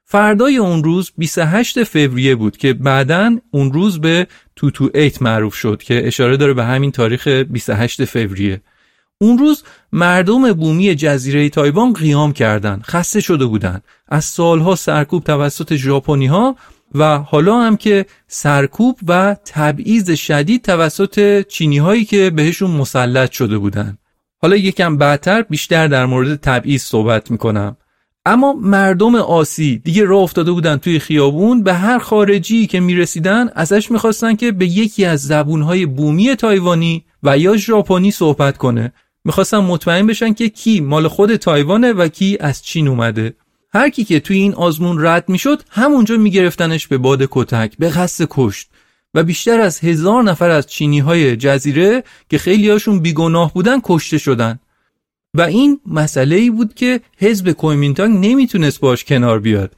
[0.09, 5.83] فردای اون روز 28 فوریه بود که بعدا اون روز به توتو ایت معروف شد
[5.83, 8.61] که اشاره داره به همین تاریخ 28 فوریه.
[9.21, 13.83] اون روز مردم بومی جزیره تایوان قیام کردند خسته شده بودند.
[14.07, 16.55] از سالها سرکوب توسط ژاپنی ها
[16.95, 23.57] و حالا هم که سرکوب و تبعیض شدید توسط چینی هایی که بهشون مسلط شده
[23.57, 23.97] بودند.
[24.41, 27.77] حالا یکم بعدتر بیشتر در مورد تبعیض صحبت می‌کنم.
[28.27, 33.91] اما مردم آسی دیگه راه افتاده بودن توی خیابون به هر خارجی که می‌رسیدن ازش
[33.91, 38.93] می‌خواستن که به یکی از زبونهای بومی تایوانی و یا ژاپنی صحبت کنه.
[39.25, 43.33] می‌خواستن مطمئن بشن که کی مال خود تایوانه و کی از چین اومده.
[43.73, 48.27] هر کی که توی این آزمون رد می‌شد همونجا میگرفتنش به باد کتک به قصد
[48.29, 48.67] کشت.
[49.13, 54.17] و بیشتر از هزار نفر از چینی های جزیره که خیلی هاشون بیگناه بودن کشته
[54.17, 54.59] شدن.
[55.37, 59.75] و این مسئله ای بود که حزب کومینتانگ نمی‌تونست باش کنار بیاد.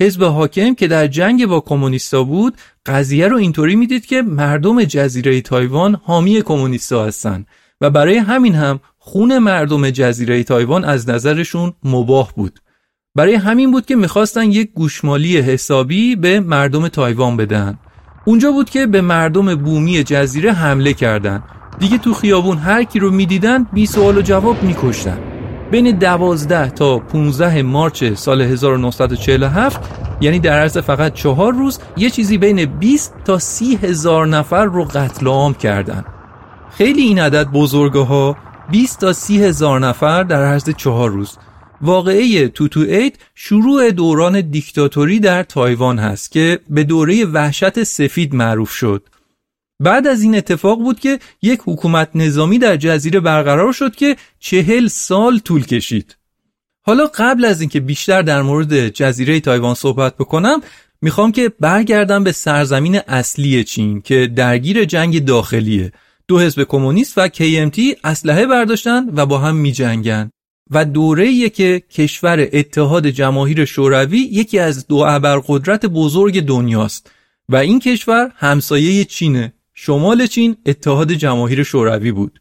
[0.00, 5.40] حزب حاکم که در جنگ با کمونیستا بود قضیه رو اینطوری می‌دید که مردم جزیره
[5.40, 7.46] تایوان حامی کمونیستا هستن
[7.80, 12.60] و برای همین هم خون مردم جزیره تایوان از نظرشون مباه بود.
[13.14, 17.78] برای همین بود که می‌خواستن یک گوشمالی حسابی به مردم تایوان بدن.
[18.24, 21.42] اونجا بود که به مردم بومی جزیره حمله کردند.
[21.80, 25.18] دیگه تو خیابون هر کی رو می‌دیدن بی سوال و جواب میکشتن.
[25.70, 29.80] بین 12 تا 15 مارچ سال 1947
[30.20, 34.84] یعنی در عرض فقط چهار روز یه چیزی بین 20 تا 30 هزار نفر رو
[34.84, 36.04] قتل عام کردن.
[36.70, 38.36] خیلی این عدد بزرگه ها
[38.70, 41.38] 20 تا 30 هزار نفر در عرض چهار روز.
[41.82, 48.70] واقعه توتو اید شروع دوران دیکتاتوری در تایوان هست که به دوره وحشت سفید معروف
[48.70, 49.02] شد.
[49.80, 54.88] بعد از این اتفاق بود که یک حکومت نظامی در جزیره برقرار شد که چهل
[54.88, 56.16] سال طول کشید.
[56.82, 60.60] حالا قبل از اینکه بیشتر در مورد جزیره تایوان صحبت بکنم
[61.02, 65.92] می‌خوام که برگردم به سرزمین اصلی چین که درگیر جنگ داخلیه.
[66.28, 70.30] دو حزب کمونیست و KMT اسلحه برداشتن و با هم میجنگن.
[70.70, 77.10] و دوره که کشور اتحاد جماهیر شوروی یکی از دو ابرقدرت بزرگ دنیاست.
[77.48, 79.52] و این کشور همسایه چینه.
[79.82, 82.40] شمال چین اتحاد جماهیر شوروی بود.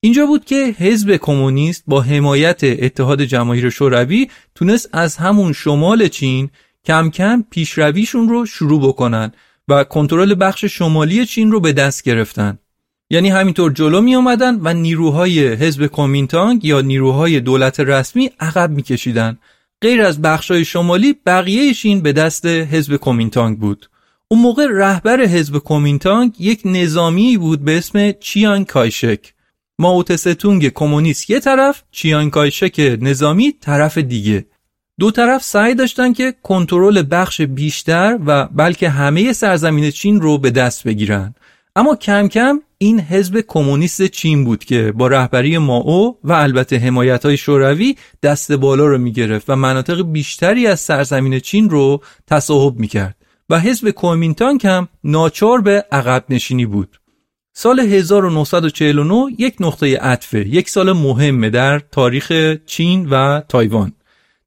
[0.00, 6.50] اینجا بود که حزب کمونیست با حمایت اتحاد جماهیر شوروی تونست از همون شمال چین
[6.84, 9.32] کم کم پیشرویشون رو شروع بکنن
[9.68, 12.58] و کنترل بخش شمالی چین رو به دست گرفتن.
[13.10, 19.38] یعنی همینطور جلو می آمدن و نیروهای حزب کومینتانگ یا نیروهای دولت رسمی عقب میکشیدن.
[19.82, 23.90] غیر از بخشای شمالی بقیه چین به دست حزب کومینتانگ بود.
[24.32, 29.34] اون موقع رهبر حزب کومینتانگ یک نظامی بود به اسم چیان کایشک.
[29.78, 34.46] ماوتستونگ کمونیست یه طرف چیان کایشک نظامی طرف دیگه.
[35.00, 40.50] دو طرف سعی داشتن که کنترل بخش بیشتر و بلکه همه سرزمین چین رو به
[40.50, 41.34] دست بگیرن.
[41.76, 47.26] اما کم کم این حزب کمونیست چین بود که با رهبری ماو و البته حمایت
[47.26, 52.78] های شوروی دست بالا رو می گرفت و مناطق بیشتری از سرزمین چین رو تصاحب
[52.78, 53.19] می کرد
[53.50, 57.00] و حزب کومینتانگ هم ناچار به عقب نشینی بود.
[57.52, 63.92] سال 1949 یک نقطه عطفه، یک سال مهمه در تاریخ چین و تایوان.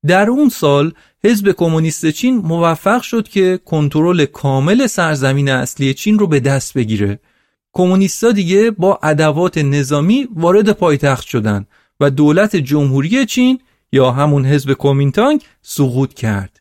[0.08, 0.94] در اون سال
[1.24, 7.20] حزب کمونیست چین موفق شد که کنترل کامل سرزمین اصلی چین رو به دست بگیره.
[7.74, 11.68] کمونیستا دیگه با ادوات نظامی وارد پایتخت شدند
[12.00, 13.60] و دولت جمهوری چین
[13.92, 16.60] یا همون حزب کومینتانگ سقوط کرد.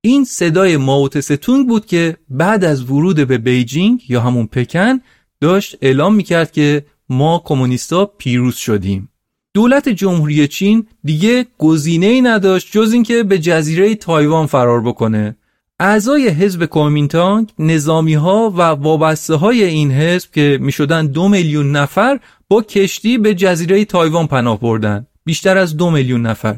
[0.00, 5.00] این صدای ماوت ستونگ بود که بعد از ورود به بیجینگ یا همون پکن
[5.40, 9.08] داشت اعلام می‌کرد که ما کمونیستا پیروز شدیم.
[9.54, 15.36] دولت جمهوری چین دیگه گزینه ای نداشت جز اینکه به جزیره تایوان فرار بکنه.
[15.80, 22.20] اعضای حزب کومینتانگ نظامی ها و وابسته های این حزب که می‌شدن دو میلیون نفر
[22.48, 25.06] با کشتی به جزیره تایوان پناه بردن.
[25.24, 26.56] بیشتر از دو میلیون نفر.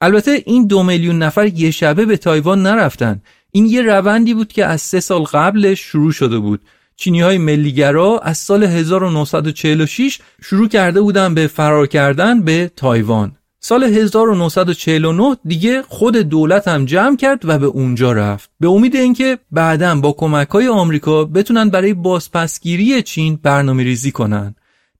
[0.00, 3.22] البته این دو میلیون نفر یه شبه به تایوان نرفتن.
[3.50, 6.60] این یه روندی بود که از سه سال قبلش شروع شده بود.
[6.96, 13.36] چینی های ملیگرا از سال 1946 شروع کرده بودن به فرار کردن به تایوان.
[13.60, 18.50] سال 1949 دیگه خود دولت هم جمع کرد و به اونجا رفت.
[18.60, 24.54] به امید اینکه بعدا با کمک های آمریکا بتونن برای بازپسگیری چین برنامه ریزی کنن.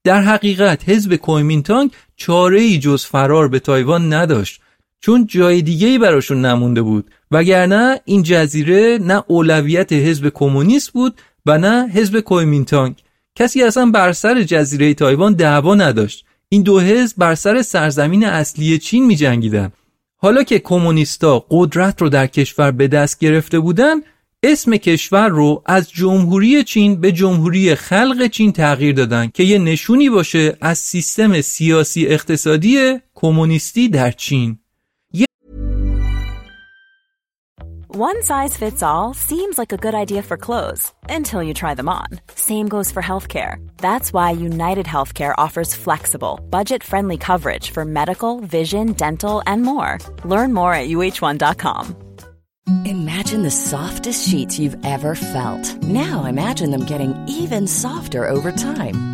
[0.05, 4.61] در حقیقت حزب کویمینتانگ چاره ای جز فرار به تایوان نداشت
[5.01, 7.11] چون جای دیگه ای براشون نمونده بود.
[7.30, 12.95] وگرنه این جزیره نه اولویت حزب کمونیست بود و نه حزب کویمینتانگ.
[13.34, 16.24] کسی اصلا بر سر جزیره تایوان دعوا نداشت.
[16.49, 19.72] این دو حزب بر سر سرزمین اصلی چین می جنگیدن.
[20.16, 23.97] حالا که کمونیستا قدرت رو در کشور به دست گرفته بودن
[24.42, 30.11] اسم کشور رو از جمهوری چین به جمهوری خلق چین تغییر دادن که یه نشونی
[30.11, 34.59] باشه از سیستم سیاسی اقتصادی کمونیستی در چین.
[37.97, 41.88] One size fits all seems like a good idea for clothes until you try them
[41.88, 42.09] on.
[42.34, 43.64] Same goes for healthcare.
[43.76, 50.01] That's why United Healthcare offers flexible, budget friendly coverage for medical, vision, dental, and more.
[50.24, 51.95] Learn more at uh1.com.
[52.84, 55.82] Imagine the softest sheets you've ever felt.
[55.84, 59.13] Now imagine them getting even softer over time.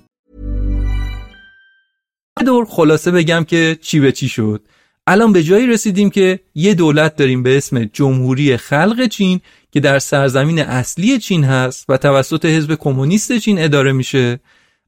[2.39, 4.61] دور خلاصه بگم که چی به چی شد.
[5.07, 9.99] الان به جایی رسیدیم که یه دولت داریم به اسم جمهوری خلق چین که در
[9.99, 14.39] سرزمین اصلی چین هست و توسط حزب کمونیست چین اداره میشه.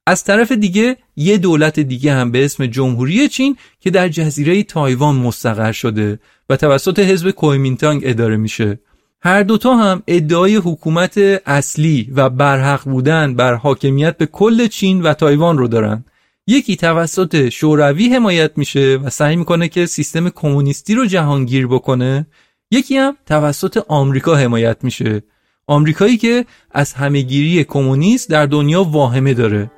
[0.08, 5.16] از طرف دیگه یه دولت دیگه هم به اسم جمهوری چین که در جزیره تایوان
[5.16, 6.20] مستقر شده
[6.50, 8.80] و توسط حزب کویمینتانگ اداره میشه.
[9.22, 15.14] هر دوتا هم ادعای حکومت اصلی و برحق بودن بر حاکمیت به کل چین و
[15.14, 16.06] تایوان رو دارن.
[16.48, 22.28] یکی توسط شوروی حمایت میشه و سعی می‌کنه که سیستم کمونیستی رو جهانگیر بکنه.
[22.72, 25.22] یکی هم توسط آمریکا حمایت میشه.
[25.68, 29.72] آمریکایی که از همهگیری کمونیست در دنیا واهمه داره.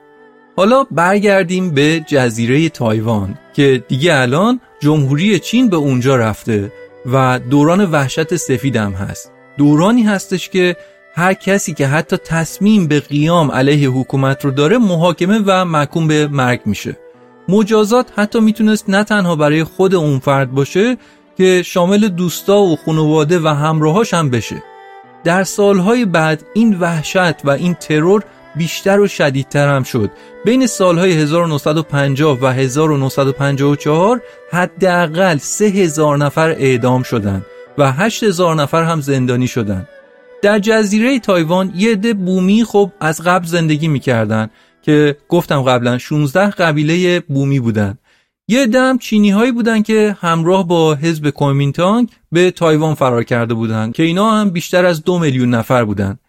[0.56, 6.72] حالا برگردیم به جزیره تایوان که دیگه الان جمهوری چین به اونجا رفته
[7.06, 9.32] و دوران وحشت سفیدم هست.
[9.58, 10.76] دورانی هستش که
[11.18, 16.28] هر کسی که حتی تصمیم به قیام علیه حکومت رو داره محاکمه و محکوم به
[16.28, 16.98] مرگ میشه.
[17.48, 20.98] مجازات حتی می‌تونست نه تنها برای خود اون فرد باشه
[21.38, 24.64] که شامل دوستا و خانواده و همراهاش هم بشه.
[25.24, 28.24] در سالهای بعد این وحشت و این ترور
[28.56, 30.12] بیشتر و شدیدتر هم شد.
[30.46, 37.46] بین سالهای 1950 و 1954 حداقل 3000 نفر اعدام شدند
[37.78, 39.88] و 8000 نفر هم زندانی شدند.
[40.46, 44.50] در جزیره تایوان یه عده بومی خب از قبل زندگی می‌کردن
[44.82, 47.98] که گفتم قبلا 16 قبیله بومی بودن.
[48.48, 53.92] یه دم چینی هایی بودن که همراه با حزب کومینتانگ به تایوان فرار کرده بودن
[53.92, 56.20] که اینا هم بیشتر از دو میلیون نفر بودن.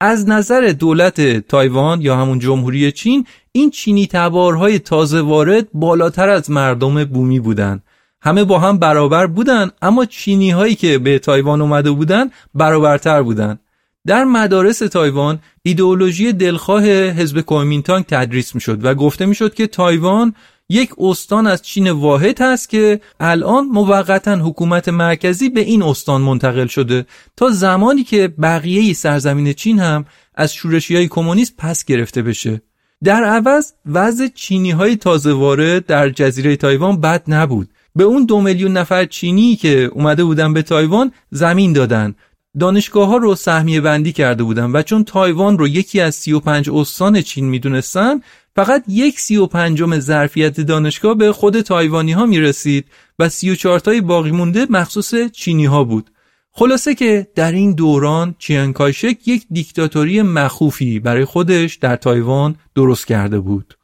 [0.00, 6.50] از نظر دولت تایوان یا همون جمهوری چین این چینی تبارهای تازه وارد بالاتر از
[6.50, 7.82] مردم بومی بودن.
[8.20, 13.58] همه با هم برابر بودن اما چینی هایی که به تایوان اومده بودن برابرتر بودن.
[14.06, 20.34] در مدارس تایوان ایدئولوژی دلخواه حزب کومینتانگ تدریس می‌شد و گفته می‌شد که تایوان
[20.68, 26.66] یک استان از چین واحد هست که الان موقتا حکومت مرکزی به این استان منتقل
[26.66, 27.06] شده.
[27.36, 30.04] تا زمانی که بقیه سرزمین چین هم
[30.34, 32.62] از شورشی های کمونیست پس گرفته بشه.
[33.04, 37.68] در عوض وضع چینی های تازه وارد در جزیره تایوان بد نبود.
[37.98, 42.14] به اون دو میلیون نفر چینی که اومده بودن به تایوان زمین دادن
[42.60, 47.20] دانشگاه ها رو سهمیه بندی کرده بودن و چون تایوان رو یکی از 35 استان
[47.20, 48.20] چین می‌دونستن
[48.56, 52.84] فقط یک سی و پنجم ظرفیت دانشگاه به خود تایوانی ها می رسید
[53.18, 56.10] و سی و تای باقی مونده مخصوص چینی ها بود.
[56.52, 63.40] خلاصه که در این دوران چیانکایشک یک دیکتاتوری مخوفی برای خودش در تایوان درست کرده
[63.40, 63.77] بود.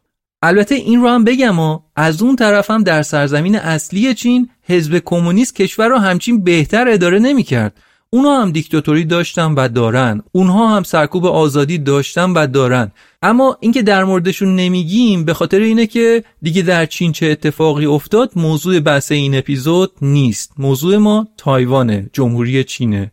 [0.47, 4.99] البته این رو هم بگم و از اون طرف هم در سرزمین اصلی چین حزب
[4.99, 7.77] کمونیست کشور رو همچین بهتر اداره نمی کرد
[8.11, 10.23] اونا هم دیکتاتوری داشتن و دارن.
[10.33, 12.93] اونها هم سرکوب آزادی داشتن و دارن.
[13.23, 18.33] اما اینکه در موردشون نمیگیم به خاطر اینه که دیگه در چین چه اتفاقی افتاد
[18.37, 20.53] موضوع بحث این اپیزود نیست.
[20.59, 23.13] موضوع ما تایوانه جمهوری چینه.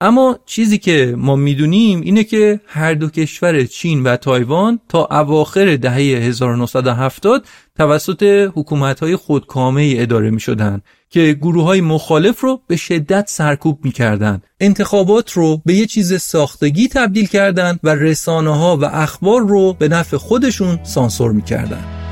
[0.00, 5.76] اما چیزی که ما می‌دونیم اینه که هر دو کشور چین و تایوان تا اواخر
[5.76, 13.24] دهه 1970 توسط حکومت‌های خودکامه اداره می شدن که گروه های مخالف رو به شدت
[13.28, 14.42] سرکوب می کردن.
[14.60, 19.88] انتخابات رو به یه چیز ساختگی تبدیل کردن و رسانه ها و اخبار رو به
[19.88, 22.05] نفع خودشون سانسور می کردن.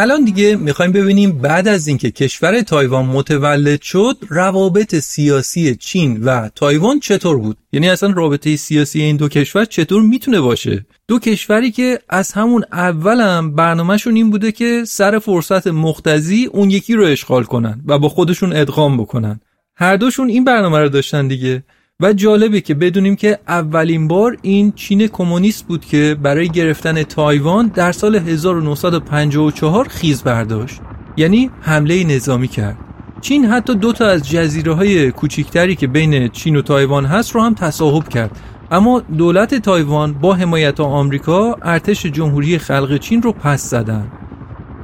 [0.00, 6.48] الان دیگه می‌خوایم ببینیم بعد از اینکه کشور تایوان متولد شد روابط سیاسی چین و
[6.54, 11.70] تایوان چطور بود؟ یعنی اصلا رابطه سیاسی این دو کشور چطور می‌تونه باشه؟ دو کشوری
[11.70, 17.44] که از همون اولم برنامهشون این بوده که سر فرصت مختزی اون یکی رو اشغال
[17.44, 19.40] کنن و با خودشون ادغام بکنن.
[19.76, 21.62] هر دوشون این برنامه رو داشتن دیگه.
[22.00, 27.66] و جالبه که بدونیم که اولین بار این چین کمونیست بود که برای گرفتن تایوان
[27.66, 30.80] در سال 1954 خیز برداشت.
[31.16, 32.76] یعنی حمله نظامی کرد.
[33.20, 37.42] چین حتی دو تا از جزیره های کوچیکتری که بین چین و تایوان هست رو
[37.42, 38.40] هم تصاحب کرد.
[38.70, 44.12] اما دولت تایوان با حمایت آمریکا ارتش جمهوری خلق چین رو پس زدن.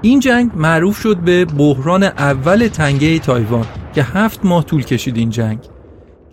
[0.03, 5.31] این جنگ معروف شد به بحران اول تنگه تایوان که هفت ماه طول کشید این
[5.31, 5.59] جنگ.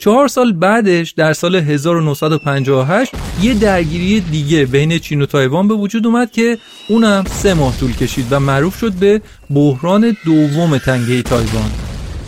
[0.04, 6.08] چهار سال بعدش در سال 1958 یه درگیری دیگه بین چین و تایوان به وجود
[6.08, 6.58] اومد که
[6.89, 11.72] اونم سه ماه طول کشید و معروف شد به بحران دوم تنگه تایوان.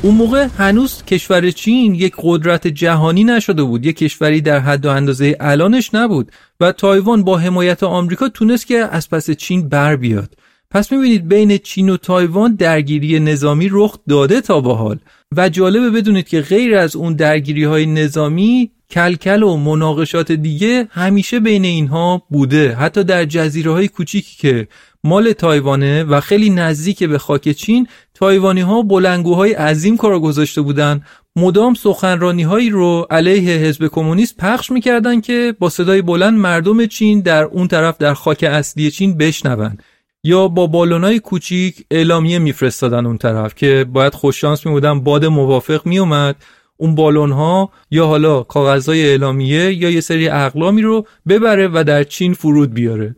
[0.02, 4.90] اون موقع هنوز کشور چین یک قدرت جهانی نشده بود یک کشوری در حد و
[4.90, 10.34] اندازه الانش نبود و تایوان با حمایت آمریکا تونست که از پس چین بر بیاد.
[10.76, 15.00] پس می‌بینید بین چین و تایوان درگیری نظامی رخ داده تا به حال.
[15.38, 21.40] و جالبه بدونید که غیر از اون درگیری های نظامی کلکل و مناقشات دیگه همیشه
[21.40, 22.76] بین اینها بوده.
[22.76, 24.68] حتی در جزیره های کوچیکی که
[25.04, 31.02] مال تایوانه و خیلی نزدیک به خاک چین تایوانی ها بلنگوهای عظیم کار گذاشته بودن.
[31.36, 37.22] مدام سخنرانی هایی رو علیه حزب کمونیست پخش می‌کردن که با صدای بلند مردم چین
[37.22, 39.84] در اون طرف در خاک اصلی چین بشنوند
[40.26, 46.36] یا با بالونای کوچیک اعلامیه میفرستادن اون طرف که باید خوششانس میبودن باد موافق میومد
[46.78, 52.04] اون بالون ها یا حالا کاغذهای اعلامیه یا یه سری اقلامی رو ببره و در
[52.04, 53.16] چین فرود بیاره.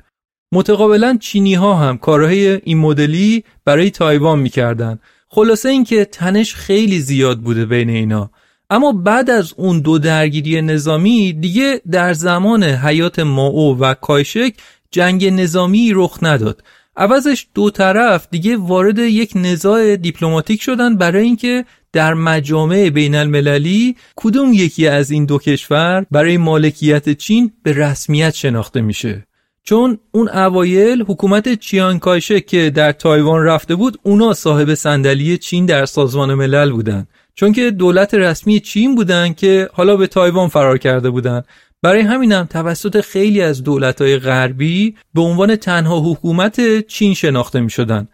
[0.51, 4.99] متقابلا چینی ها هم کارهای این مدلی برای تایوان می‌کردن.
[5.30, 8.32] خلاصه اینکه تنش خیلی زیاد بوده بین اینا.
[8.70, 14.53] اما بعد از اون دو درگیری نظامی دیگه در زمان حیات ماو و کایشک
[14.91, 16.64] جنگ نظامی رخ نداد.
[16.98, 23.95] عوضش دو طرف دیگه وارد یک نزاع دیپلماتیک شدن برای اینکه در مجامع بین المللی
[24.16, 29.28] کدوم یکی از این دو کشور برای مالکیت چین به رسمیت شناخته میشه.
[29.64, 35.66] چون اون اوایل حکومت چیان کایشه که در تایوان رفته بود اونا صاحب صندلی چین
[35.66, 37.08] در سازمان ملل بودن.
[37.36, 41.43] چون که دولت رسمی چین بودن که حالا به تایوان فرار کرده بودن.
[41.82, 48.08] برای همینم توسط خیلی از دولت‌های غربی به عنوان تنها حکومت چین شناخته می شدن.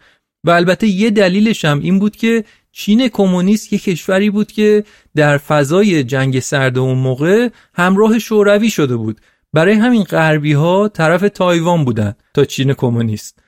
[0.44, 4.84] و البته یه دلیلش هم این بود که چین کمونیست یه کشوری بود که
[5.14, 9.20] در فضای جنگ سرد اون موقع همراه شوروی شده بود.
[9.52, 13.38] برای همین غربی ها طرف تایوان بودن تا چین کمونیست.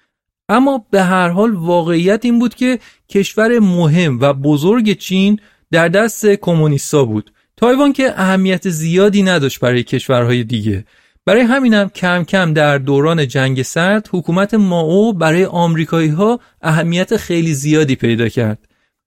[0.49, 5.41] اما به هر حال واقعیت این بود که کشور مهم و بزرگ چین
[5.71, 7.33] در دست کمونیستا بود.
[7.57, 10.85] تایوان که اهمیت زیادی نداشت برای کشورهای دیگه
[11.27, 17.55] برای همینم کم کم در دوران جنگ سرد حکومت ماو برای آمریکایی ها اهمیت خیلی
[17.55, 18.59] زیادی پیدا کرد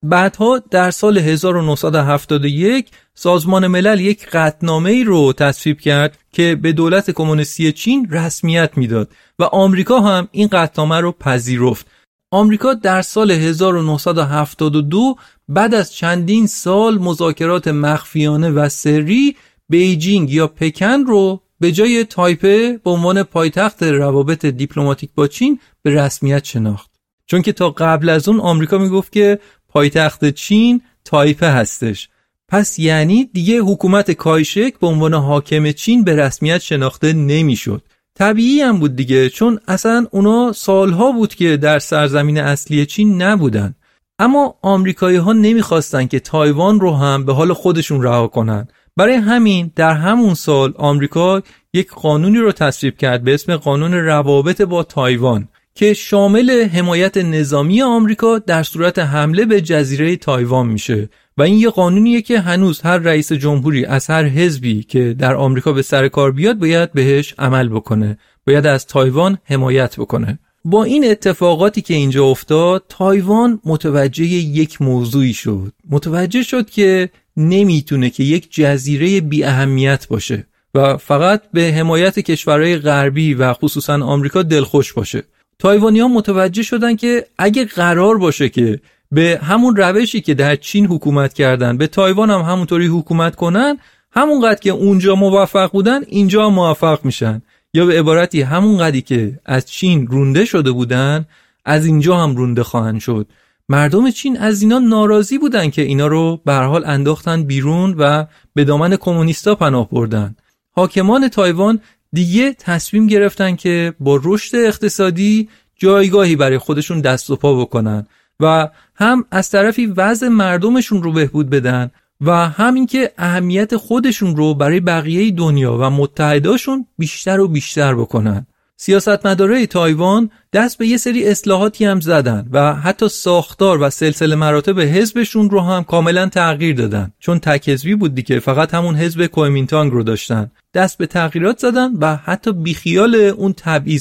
[0.02, 7.10] بعدها در سال 1971 سازمان ملل یک قطنامه ای رو تصویب کرد که به دولت
[7.10, 11.86] کمونیستی چین رسمیت می‌داد و آمریکا هم این قطعنامه رو پذیرفت.
[12.32, 15.16] آمریکا در سال 1972
[15.50, 19.36] بعد از چندین سال مذاکرات مخفیانه و سری
[19.68, 25.90] بیجینگ یا پکن رو به جای تایپه به عنوان پایتخت روابط دیپلماتیک با چین به
[25.90, 26.90] رسمیت شناخت.
[27.26, 29.38] چون که تا قبل از اون آمریکا می‌گفت که
[29.68, 32.08] پایتخت چین تایپه هستش
[32.48, 37.82] پس یعنی دیگه حکومت کایشک به عنوان حاکم چین به رسمیت شناخته نمی‌شد.
[38.14, 43.74] طبیعی هم بود دیگه چون اصلا اونا سالها بود که در سرزمین اصلی چین نبودن
[44.20, 48.68] اما آمریکایی ها نمی‌خواستن که تایوان رو هم به حال خودشون رها کنن.
[48.96, 51.42] برای همین در همون سال آمریکا
[51.74, 57.82] یک قانونی رو تصویب کرد به اسم قانون روابط با تایوان که شامل حمایت نظامی
[57.82, 61.08] آمریکا در صورت حمله به جزیره تایوان میشه.
[61.38, 65.72] و این یه قانونیه که هنوز هر رئیس جمهوری از هر حزبی که در آمریکا
[65.72, 68.18] به سر کار بیاد باید بهش عمل بکنه.
[68.46, 70.38] باید از تایوان حمایت بکنه.
[70.64, 75.72] با این اتفاقاتی که اینجا افتاد تایوان متوجه یک موضوعی شد.
[75.90, 82.78] متوجه شد که نمی‌تونه که یک جزیره بی اهمیت باشه و فقط به حمایت کشورهای
[82.78, 85.22] غربی و خصوصا آمریکا دلخوش باشه.
[85.58, 88.80] تایوانی ها متوجه شدن که اگه قرار باشه که
[89.12, 93.78] به همون روشی که در چین حکومت کردن به تایوان هم همونطوری حکومت کنن
[94.12, 97.42] همونقدر که اونجا موفق بودن اینجا موفق میشن.
[97.74, 101.26] یا به عبارتی همون قدی که از چین رونده شده بودن
[101.64, 103.26] از اینجا هم رونده خواهند شد.
[103.68, 108.64] مردم چین از اینا ناراضی بودن که اینا رو به حال انداختن بیرون و به
[108.64, 110.36] دامن کمونیستا پناه بردن.
[110.70, 111.80] حاکمان تایوان
[112.12, 118.06] دیگه تصمیم گرفتن که با رشد اقتصادی جایگاهی برای خودشون دست و پا بکنن
[118.40, 121.90] و هم از طرفی وضع مردمشون رو بهبود بدن
[122.20, 128.46] و همین که اهمیت خودشون رو برای بقیه دنیا و متحداشون بیشتر و بیشتر بکنن.
[128.76, 134.80] سیاستمدارای تایوان دست به یه سری اصلاحاتی هم زدن و حتی ساختار و سلسله مراتب
[134.80, 137.12] حزبشون رو هم کاملا تغییر دادن.
[137.18, 140.50] چون تک حزبی بود دیگه فقط همون حزب کومینتانگ رو داشتن.
[140.74, 143.54] دست به تغییرات زدن و حتی بیخیال اون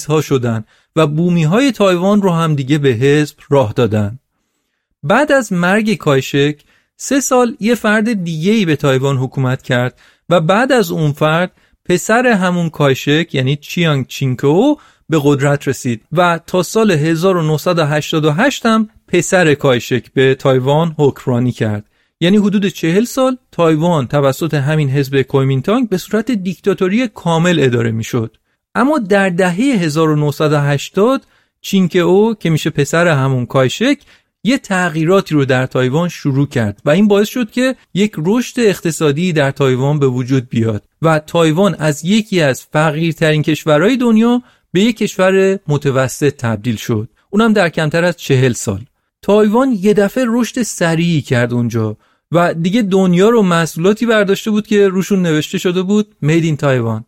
[0.08, 0.64] ها شدن
[0.96, 4.20] و بومی های تایوان رو هم دیگه به حزب راه دادن.
[5.04, 6.62] بعد از مرگ کایشک
[7.02, 11.52] سه سال یه فرد دیگه ای به تایوان حکومت کرد و بعد از اون فرد
[11.86, 14.76] پسر همون کایشک یعنی چیانگ چینگ‌کو
[15.10, 21.86] به قدرت رسید و تا سال 1988 هم پسر کایشک به تایوان حکمرانی کرد.
[22.20, 28.38] یعنی حدود چهل سال تایوان توسط همین حزب کومینتانگ به صورت دیکتاتوری کامل اداره می‌شد.
[28.76, 31.26] اما در دهه 1980
[31.62, 33.98] چینگ‌کو که میشه پسر همون کایشک
[34.44, 39.34] یه تغییراتی رو در تایوان شروع کرد و این باعث شد که یک رشد اقتصادی
[39.34, 44.98] در تایوان به وجود بیاد و تایوان از یکی از فقیرترین کشورهای دنیا به یک
[44.98, 47.10] کشور متوسط تبدیل شد.
[47.30, 48.82] اونم در کمتر از چهل سال.
[49.22, 51.98] تایوان یه دفعه رشد سریعی کرد اونجا
[52.32, 57.06] و دیگه دنیا رو محصولاتی برداشته بود که روشون نوشته شده بود made in Taiwan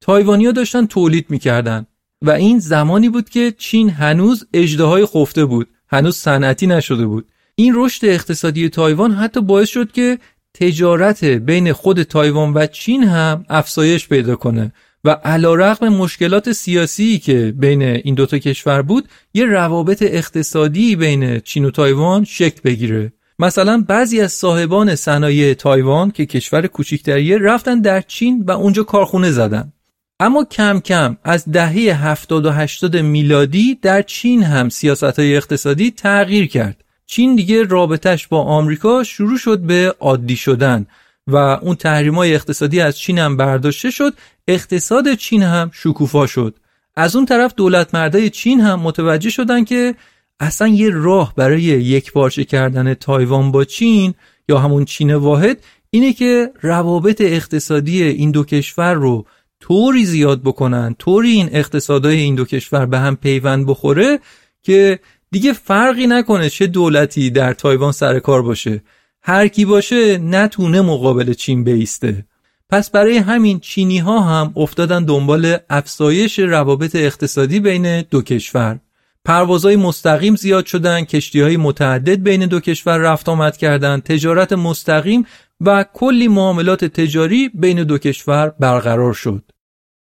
[0.00, 1.86] تایوانیا داشتن تولید می‌کردن
[2.22, 7.26] و این زمانی بود که چین هنوز اژدهای خفته بود هنوز صنعتی نشده بود.
[7.54, 10.18] این رشد اقتصادی تایوان حتی باعث شد که
[10.54, 14.72] تجارت بین خود تایوان و چین هم افزایش پیدا کنه
[15.04, 21.64] و علی‌رغم مشکلات سیاسی که بین این دوتا کشور بود یه روابط اقتصادی بین چین
[21.64, 23.12] و تایوان شکل بگیره.
[23.38, 29.30] مثلا بعضی از صاحبان صنایع تایوان که کشور کوچیکتریه رفتن در چین و اونجا کارخونه
[29.30, 29.72] زدن.
[30.20, 35.90] اما کم کم از دهه 70 و 80 میلادی در چین هم سیاست های اقتصادی
[35.90, 36.84] تغییر کرد.
[37.06, 40.86] چین دیگه رابطش با آمریکا شروع شد به عادی شدن
[41.26, 44.14] و اون تحریم های اقتصادی از چین هم برداشته شد
[44.48, 46.56] اقتصاد چین هم شکوفا شد
[46.96, 49.94] از اون طرف دولت مردای چین هم متوجه شدن که
[50.40, 54.14] اصلا یه راه برای یک پارچه کردن تایوان با چین
[54.48, 55.58] یا همون چین واحد
[55.90, 59.26] اینه که روابط اقتصادی این دو کشور رو
[59.66, 64.18] طوری زیاد بکنن طوری این اقتصادهای این دو کشور به هم پیوند بخوره
[64.62, 64.98] که
[65.30, 68.82] دیگه فرقی نکنه چه دولتی در تایوان سر کار باشه.
[69.22, 72.26] هر کی باشه نتونه مقابل چین بیسته.
[72.70, 78.78] پس برای همین چینی ها هم افتادن دنبال افزایش روابط اقتصادی بین دو کشور.
[79.24, 85.26] پروازهای مستقیم زیاد شدن کشتی های متعدد بین دو کشور رفت آمد کردند تجارت مستقیم
[85.60, 89.53] و کلی معاملات تجاری بین دو کشور برقرار شد.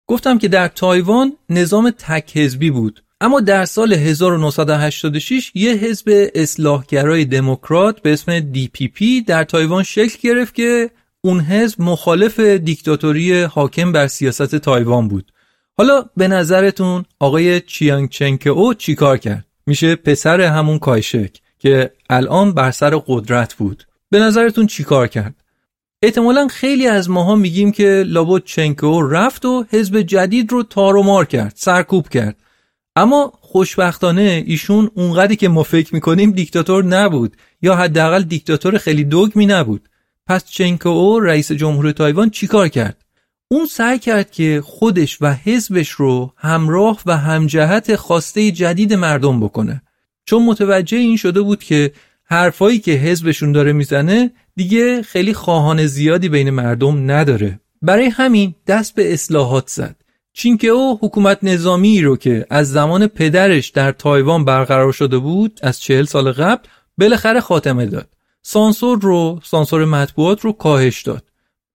[0.09, 3.03] گفتم که در تایوان نظام تک حزبی بود.
[3.21, 10.55] اما در سال 1986 یه حزب اصلاحگرای دموکرات به اسم DPP در تایوان شکل گرفت
[10.55, 10.89] که
[11.21, 15.31] اون حزب مخالف دیکتاتوری حاکم بر سیاست تایوان بود.
[15.77, 22.53] حالا به نظرتون آقای چیانگ چنک او چیکار کرد؟ میشه پسر همون کایشک که الان
[22.53, 23.83] بر سر قدرت بود.
[24.09, 25.35] به نظرتون چیکار کرد؟
[26.01, 31.53] احتمالا خیلی از ماها میگیم که لابد چنکو رفت و حزب جدید رو تار کرد
[31.55, 32.35] سرکوب کرد.
[32.95, 39.45] اما خوشبختانه ایشون اونقدری که ما فکر می‌کنیم دیکتاتور نبود یا حداقل دیکتاتور خیلی دوگمی
[39.45, 39.89] نبود.
[40.27, 43.05] پس چنکو رئیس جمهور تایوان چیکار کرد؟
[43.47, 49.81] اون سعی کرد که خودش و حزبش رو همراه و همجهت خواسته جدید مردم بکنه.
[50.25, 51.91] چون متوجه این شده بود که
[52.23, 57.59] حرفایی که حزبشون داره می‌زنه دیگه خیلی خواهان زیادی بین مردم نداره.
[57.81, 59.95] برای همین دست به اصلاحات زد.
[60.33, 65.81] چینکه او حکومت نظامی رو که از زمان پدرش در تایوان برقرار شده بود از
[65.81, 66.63] چهل سال قبل
[66.97, 68.07] بالاخره خاتمه داد.
[68.41, 71.23] سانسور رو سانسور مطبوعات رو کاهش داد.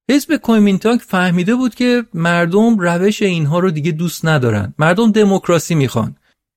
[0.09, 4.73] حزب کویمینتانگ فهمیده بود که مردم روش اینها رو دیگه دوست ندارن.
[4.79, 6.15] مردم دموکراسی می‌خوان.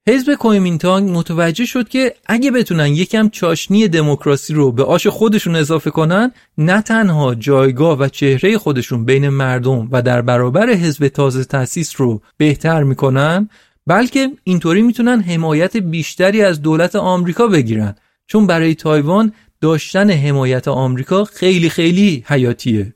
[0.09, 5.91] حزب کویمینتانگ متوجه شد که اگه بتونن یکم چاشنی دموکراسی رو به آش خودشون اضافه
[5.91, 12.01] کنن نه تنها جایگاه و چهره خودشون بین مردم و در برابر حزب تازه تأسیس
[12.01, 13.49] رو بهتر می‌کنن
[13.87, 17.95] بلکه اینطوری می‌تونن حمایت بیشتری از دولت آمریکا بگیرن.
[18.27, 22.95] چون برای تایوان داشتن حمایت آمریکا خیلی خیلی حیاتیه.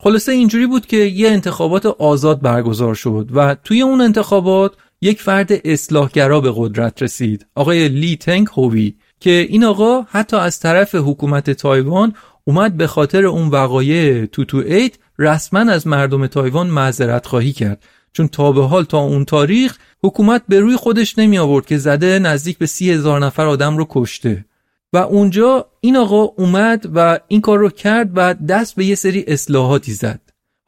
[0.00, 5.50] خلاصه اینجوری بود که یه انتخابات آزاد برگزار شد و توی اون انتخابات یک فرد
[5.64, 11.50] اصلاحگرا به قدرت رسید آقای لی تنگ هوی که این آقا حتی از طرف حکومت
[11.50, 17.84] تایوان اومد به خاطر اون وقایع توتو ایت رسما از مردم تایوان معذرت خواهی کرد.
[18.12, 22.18] چون تا به حال تا اون تاریخ حکومت به روی خودش نمی آورد که زده
[22.18, 24.44] نزدیک به سی هزار نفر آدم رو کشته.
[24.92, 29.24] و اونجا این آقا اومد و این کار رو کرد و دست به یه سری
[29.26, 30.20] اصلاحاتی زد.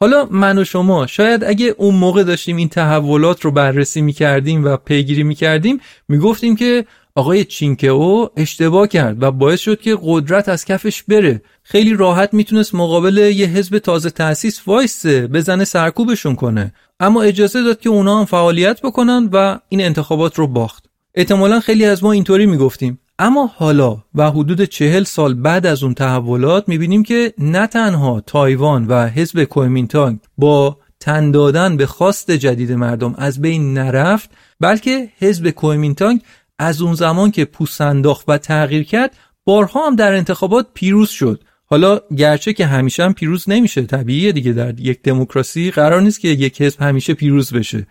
[0.02, 4.76] حالا من و شما شاید اگه اون موقع داشتیم این تحولات رو بررسی می‌کردیم و
[4.76, 6.84] پیگیری می‌کردیم می‌گفتیم که
[7.14, 7.46] آقای
[7.82, 11.42] او اشتباه کرد و باعث شد که قدرت از کفش بره.
[11.62, 16.72] خیلی راحت می‌تونست مقابل یه حزب تازه تأسیس وایسه بزنه سرکوبشون کنه.
[17.00, 20.84] اما اجازه داد که اونا هم فعالیت بکنن و این انتخابات رو باخت.
[21.14, 22.98] احتمالا خیلی از ما اینطوری می‌گفتیم.
[23.22, 28.86] اما حالا و حدود چهل سال بعد از اون تحولات می‌بینیم که نه تنها تایوان
[28.86, 35.50] و حزب کویمینتانگ با تن دادن به خواست جدید مردم از بین نرفت بلکه حزب
[35.50, 36.22] کویمینتانگ
[36.58, 37.80] از اون زمان که پوست
[38.28, 41.44] و تغییر کرد بارها هم در انتخابات پیروز شد.
[41.64, 46.28] حالا گرچه که همیشه هم پیروز نمیشه طبیعیه دیگه در یک دموکراسی قرار نیست که
[46.28, 47.86] یک حزب همیشه پیروز بشه.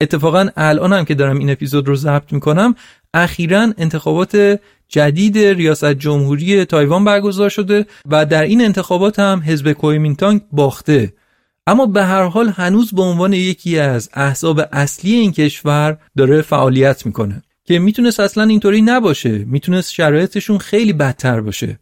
[0.00, 2.74] اتفاقا الان هم که دارم این اپیزود رو ضبط می‌کنم
[3.14, 10.40] اخیرا انتخابات جدید ریاست جمهوری تایوان برگزار شده و در این انتخابات هم حزب کویمینتانگ
[10.52, 11.12] باخته.
[11.66, 17.06] اما به هر حال هنوز به عنوان یکی از احزاب اصلی این کشور داره فعالیت
[17.06, 21.78] می‌کنه که می‌تونست اصلا اینطوری نباشه می‌تونست شرایطشون خیلی بدتر باشه.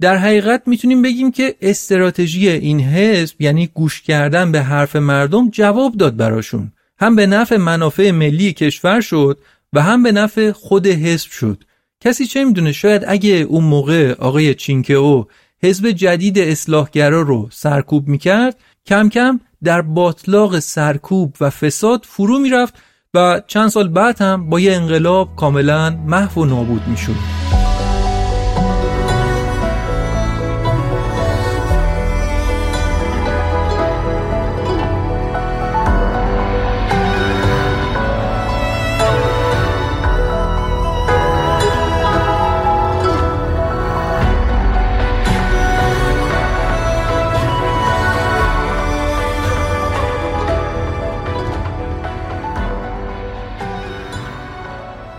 [0.00, 5.96] در حقیقت می‌تونیم بگیم که استراتژی این حزب یعنی گوش کردن به حرف مردم جواب
[5.96, 6.72] داد براشون.
[7.02, 9.38] هم به نفع منافع ملی کشور شد
[9.72, 11.64] و هم به نفع خود حزب شد
[12.00, 15.26] کسی چه می‌دونه شاید اگه اون موقع آقای چینکه او
[15.62, 22.74] حزب جدید اصلاحگرا رو سرکوب می‌کرد کم کم در باطلاق سرکوب و فساد فرو می‌رفت
[23.14, 27.61] و چند سال بعد هم با یه انقلاب کاملا محو و نابود می‌شد.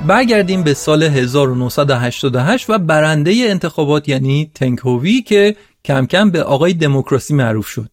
[0.08, 7.34] برگردیم به سال 1988 و برنده انتخابات یعنی تنگ‌هویی که کم کم به آقای دموکراسی
[7.34, 7.90] معروف شد.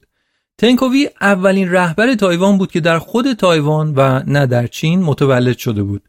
[0.58, 5.82] تنگ‌هویی اولین رهبر تایوان بود که در خود تایوان و نه در چین متولد شده
[5.82, 6.02] بود.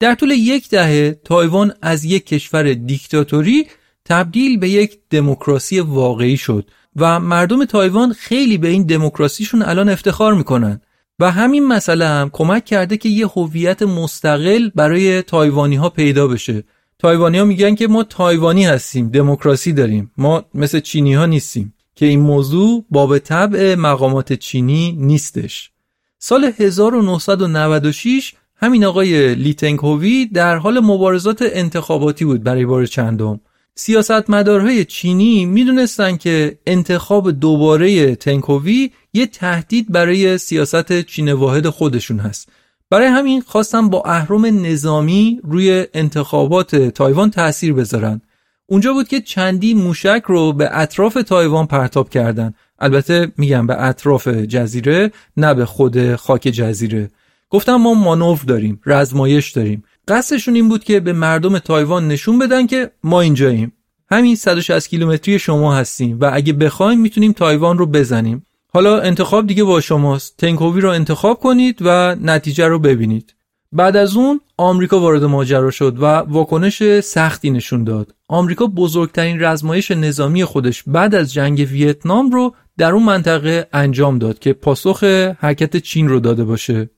[0.00, 3.66] در طول یک دهه تایوان از یک کشور دیکتاتوری
[4.04, 10.34] تبدیل به یک دموکراسی واقعی شد و مردم تایوان خیلی به این دموکراسیشون الان افتخار
[10.34, 10.80] می‌کنن
[11.18, 16.64] و همین مسئله هم کمک کرده که یه هویت مستقل برای تایوانی ها پیدا بشه.
[16.98, 20.10] تایوانی ها میگن که ما تایوانی هستیم دموکراسی داریم.
[20.18, 25.70] ما مثل چینی ها نیستیم که این موضوع باب طبع مقامات چینی نیستش.
[26.18, 33.40] سال 1996 همین آقای لیتنکووی در حال مبارزات انتخاباتی بود برای بار چندم.
[33.76, 42.48] سیاستمدارهای چینی می‌دونستند که انتخاب دوباره تنکووی یه تهدید برای سیاست چین واحد خودشون هست.
[42.90, 48.20] برای همین خواستن با اهرم نظامی روی انتخابات تایوان تاثیر بذارن.
[48.66, 52.54] اونجا بود که چندین موشک رو به اطراف تایوان پرتاب کردن.
[52.78, 57.10] البته میگم به اطراف جزیره نه به خود خاک جزیره.
[57.50, 59.84] گفتن ما مانور داریم رزمایش داریم.
[60.08, 63.72] قصدشون این بود که به مردم تایوان نشون بدن که ما اینجاییم.
[64.10, 68.46] همین 160 کیلومتری شما هستیم و اگه بخوایم می‌تونیم تایوان رو بزنیم.
[68.74, 70.36] حالا انتخاب دیگه با شماست.
[70.38, 73.34] تنکووی رو انتخاب کنید و نتیجه رو ببینید.
[73.72, 78.14] بعد از اون آمریکا وارد ماجرا شد و واکنش سختی نشون داد.
[78.28, 84.38] آمریکا بزرگترین رزمایش نظامی خودش بعد از جنگ ویتنام رو در اون منطقه انجام داد
[84.38, 85.04] که پاسخ
[85.38, 86.90] حرکت چین رو داده باشه.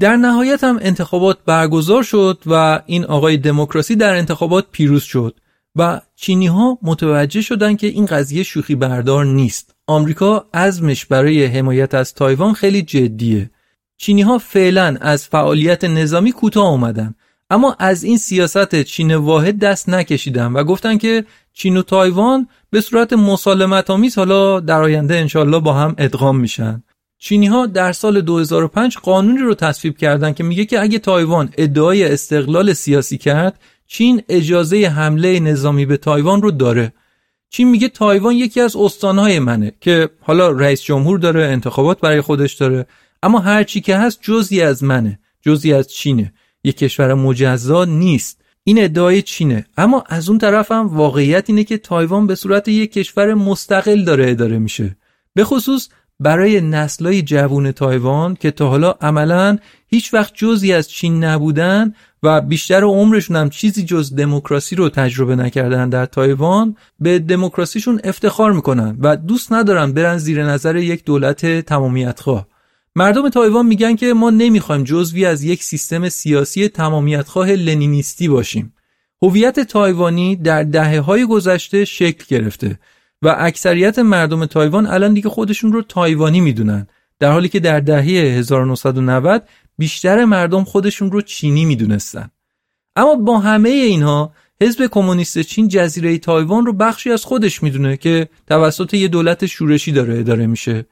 [0.00, 5.40] در نهایت هم انتخابات برگزار شد و این آقای دموکراسی در انتخابات پیروز شد
[5.76, 9.74] و چینی ها متوجه شدن که این قضیه شوخی بردار نیست.
[9.86, 13.50] آمریکا عزمش برای حمایت از تایوان خیلی جدیه.
[13.96, 17.14] چینی ها فعلا از فعالیت نظامی کوتاه آمدن
[17.50, 22.80] اما از این سیاست چین واحد دست نکشیدن و گفتن که چین و تایوان به
[22.80, 26.82] صورت مسالمت آمیز حالا در آینده انشالله با هم ادغام میشن.
[27.18, 32.04] چینی ها در سال 2005 قانونی رو تصویب کردند که میگه که اگه تایوان ادعای
[32.04, 36.92] استقلال سیاسی کرد چین اجازه حمله نظامی به تایوان رو داره.
[37.50, 42.54] چین میگه تایوان یکی از استانهای منه که حالا رئیس جمهور داره انتخابات برای خودش
[42.54, 42.86] داره
[43.22, 46.32] اما هر چی که هست جزی از منه جزی از چینه.
[46.64, 48.40] یک کشور مجزا نیست.
[48.64, 49.66] این ادعای چینه.
[49.76, 54.30] اما از اون طرف هم واقعیت اینه که تایوان به صورت یک کشور مستقل داره
[54.30, 54.96] اداره میشه.
[55.34, 55.88] به خصوص
[56.20, 62.40] برای نسلای جوون تایوان که تا حالا عملا هیچ وقت جزی از چین نبودن و
[62.40, 68.96] بیشتر عمرشون هم چیزی جز دموکراسی رو تجربه نکردن در تایوان به دموکراسیشون افتخار می‌کنن
[69.00, 72.46] و دوست ندارن برن زیر نظر یک دولت تمامیت خواه
[72.96, 78.74] مردم تایوان میگن که ما نمی‌خوایم جزوی از یک سیستم سیاسی تمامیت خواه لنینیستی باشیم.
[79.22, 82.78] هویت تایوانی در دهه های گذشته شکل گرفته.
[83.22, 86.86] و اکثریت مردم تایوان الان دیگه خودشون رو تایوانی می‌دونن.
[87.18, 89.48] در حالی که در دهه 1990
[89.78, 92.30] بیشتر مردم خودشون رو چینی می‌دونستن.
[92.96, 98.28] اما با همه اینها حزب کمونیست چین جزیره تایوان رو بخشی از خودش می‌دونه که
[98.46, 100.86] توسط یه دولت شورشی داره اداره میشه.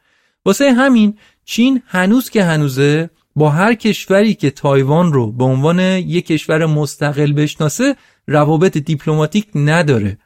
[0.45, 6.27] واسه همین چین هنوز که هنوزه با هر کشوری که تایوان رو به عنوان یک
[6.27, 7.97] کشور مستقل بشناسه
[8.27, 10.19] روابط دیپلماتیک نداره.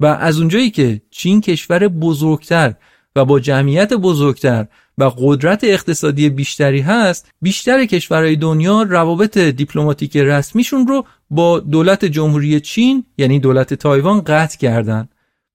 [0.00, 2.74] و از اونجایی که چین کشور بزرگتر
[3.16, 4.66] و با جمعیت بزرگتر
[4.98, 12.60] و قدرت اقتصادی بیشتری هست بیشتر کشورهای دنیا روابط دیپلماتیک رسمیشون رو با دولت جمهوری
[12.60, 15.08] چین یعنی دولت تایوان قطع کردن.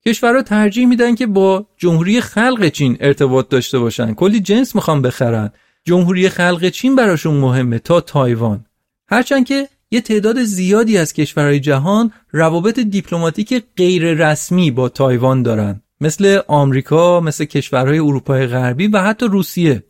[0.06, 4.14] کشورها ترجیح میدن که با جمهوری خلق چین ارتباط داشته باشن.
[4.14, 5.50] کلی جنس می‌خوان بخرن.
[5.84, 8.66] جمهوری خلق چین براشون مهمه تا تایوان.
[9.08, 15.82] هرچند که یه تعداد زیادی از کشورهای جهان روابط دیپلماتیک غیر رسمی با تایوان دارن.
[16.00, 19.84] مثل آمریکا، مثل کشورهای اروپای غربی و حتی روسیه.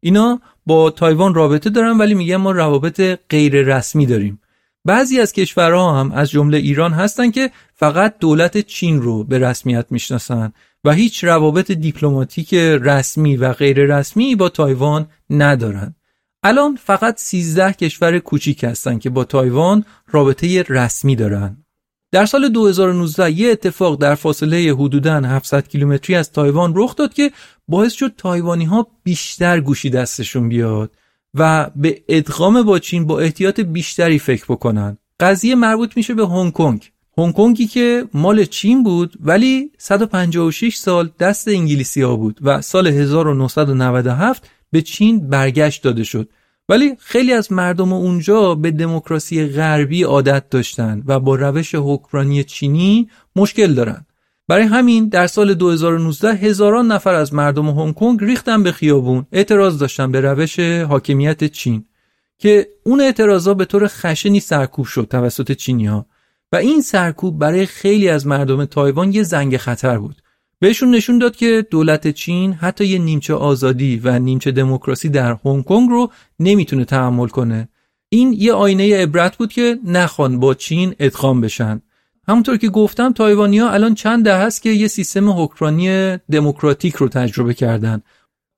[0.00, 4.40] اینا با تایوان رابطه دارن ولی میگن ما روابط غیر رسمی داریم.
[4.84, 9.86] بعضی از کشورها هم از جمله ایران هستن که فقط دولت چین رو به رسمیت
[9.90, 10.52] می‌شناسن
[10.84, 15.94] و هیچ روابط دیپلماتیک رسمی و غیر رسمی با تایوان ندارن.
[16.42, 21.56] الان فقط 13 کشور کوچیک هستن که با تایوان رابطه رسمی دارن.
[22.12, 27.32] در سال 2019 یه اتفاق در فاصله حدوداً 700 کیلومتری از تایوان رخ داد که
[27.68, 30.90] باعث شد تایوانی ها بیشتر گوشی دستشون بیاد
[31.34, 34.98] و به ادغام با چین با احتیاط بیشتری فکر بکنن.
[35.20, 36.90] قضیه مربوط میشه به هنگ کنگ.
[37.18, 42.86] هنگ کنگی که مال چین بود ولی 156 سال دست انگلیسی ها بود و سال
[42.86, 46.28] 1997 به چین برگشت داده شد.
[46.68, 53.08] ولی خیلی از مردم اونجا به دموکراسی غربی عادت داشتن و با روش حکمرانی چینی
[53.36, 54.06] مشکل دارن.
[54.48, 59.26] برای همین در سال 2019 هزاران نفر از مردم هنگ کنگ ریختن به خیابون.
[59.32, 61.84] اعتراض داشتن به روش حاکمیت چین
[62.38, 66.06] که اون اعتراضا به طور خشنی سرکوب شد توسط چینی ها
[66.52, 70.22] و این سرکوب برای خیلی از مردم تایوان یه زنگ خطر بود.
[70.60, 75.64] بهشون نشون داد که دولت چین حتی یه نیمچه آزادی و نیمچه دموکراسی در هنگ
[75.64, 77.68] کنگ رو نمی‌تونه تحمل کنه.
[78.08, 81.82] این یه آینه عبرت بود که نخوان با چین ادغام بشن.
[82.28, 87.54] همونطور که گفتم تایوانیا الان چند ده هست که یه سیستم حکمرانی دموکراتیک رو تجربه
[87.54, 88.02] کردن.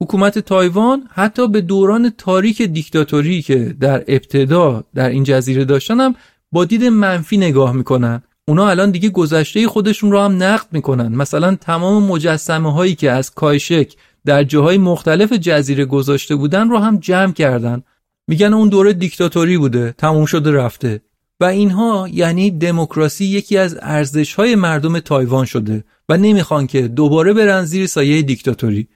[0.02, 6.14] حکومت تایوان حتی به دوران تاریک دیکتاتوری که در ابتدا در این جزیره داشتن هم
[6.52, 8.22] با دید منفی نگاه می‌کنن.
[8.50, 11.08] اونا الان دیگه گذشته خودشون رو هم نقد می‌کنن.
[11.08, 13.92] مثلا تمام مجسمه هایی که از کایشک
[14.24, 17.82] در جاهای مختلف جزیره گذاشته بودن رو هم جمع کردن.
[18.28, 21.00] میگن اون دوره دیکتاتوری بوده تموم شده رفته.
[21.40, 27.32] و اینها یعنی دموکراسی یکی از ارزش های مردم تایوان شده و نمی‌خوان که دوباره
[27.32, 28.88] برن زیر سایه دیکتاتوری.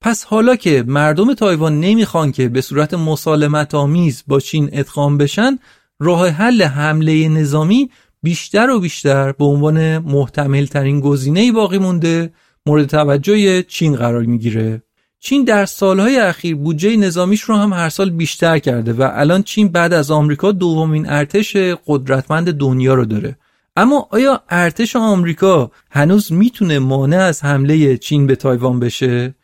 [0.00, 5.58] پس حالا که مردم تایوان نمی‌خوان که به صورت مسالمت آمیز با چین ادغام بشن
[6.00, 7.90] راه حل حمله نظامی
[8.22, 12.32] بیشتر و بیشتر به عنوان محتمل ترین گزینه باقی مونده
[12.66, 14.82] مورد توجه چین قرار می‌گیره.
[15.20, 19.68] چین در سالهای اخیر بودجه نظامیش رو هم هر سال بیشتر کرده و الان چین
[19.68, 21.56] بعد از آمریکا دومین ارتش
[21.86, 23.38] قدرتمند دنیا رو داره.
[23.76, 29.34] اما آیا ارتش آمریکا هنوز می‌تونه مانع از حمله چین به تایوان بشه؟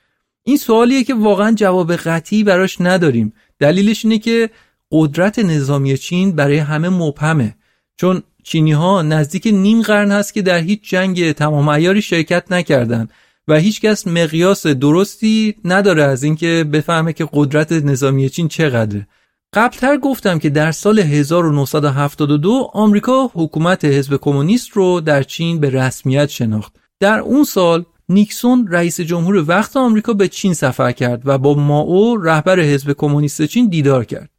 [0.45, 3.33] این سوالیه که واقعا جواب قطعی براش نداریم.
[3.59, 4.51] دلیلش اینه که
[4.93, 7.55] قدرت نظامی چین برای همه مبهمه.
[7.97, 13.09] چون چینی ها نزدیک نیم قرن هست که در هیچ جنگ تمام ایاری شرکت نکردن
[13.49, 19.07] و هیچکس مقیاس درستی نداره از اینکه بفهمه که قدرت نظامی چین چقدره.
[19.55, 26.29] قبلتر گفتم که در سال 1972 آمریکا حکومت حزب کمونیست رو در چین به رسمیت
[26.29, 26.77] شناخت.
[27.01, 32.17] در اون سال نیکسون رئیس جمهور وقت آمریکا به چین سفر کرد و با ماو
[32.17, 34.31] رهبر حزب کمونیست چین دیدار کرد.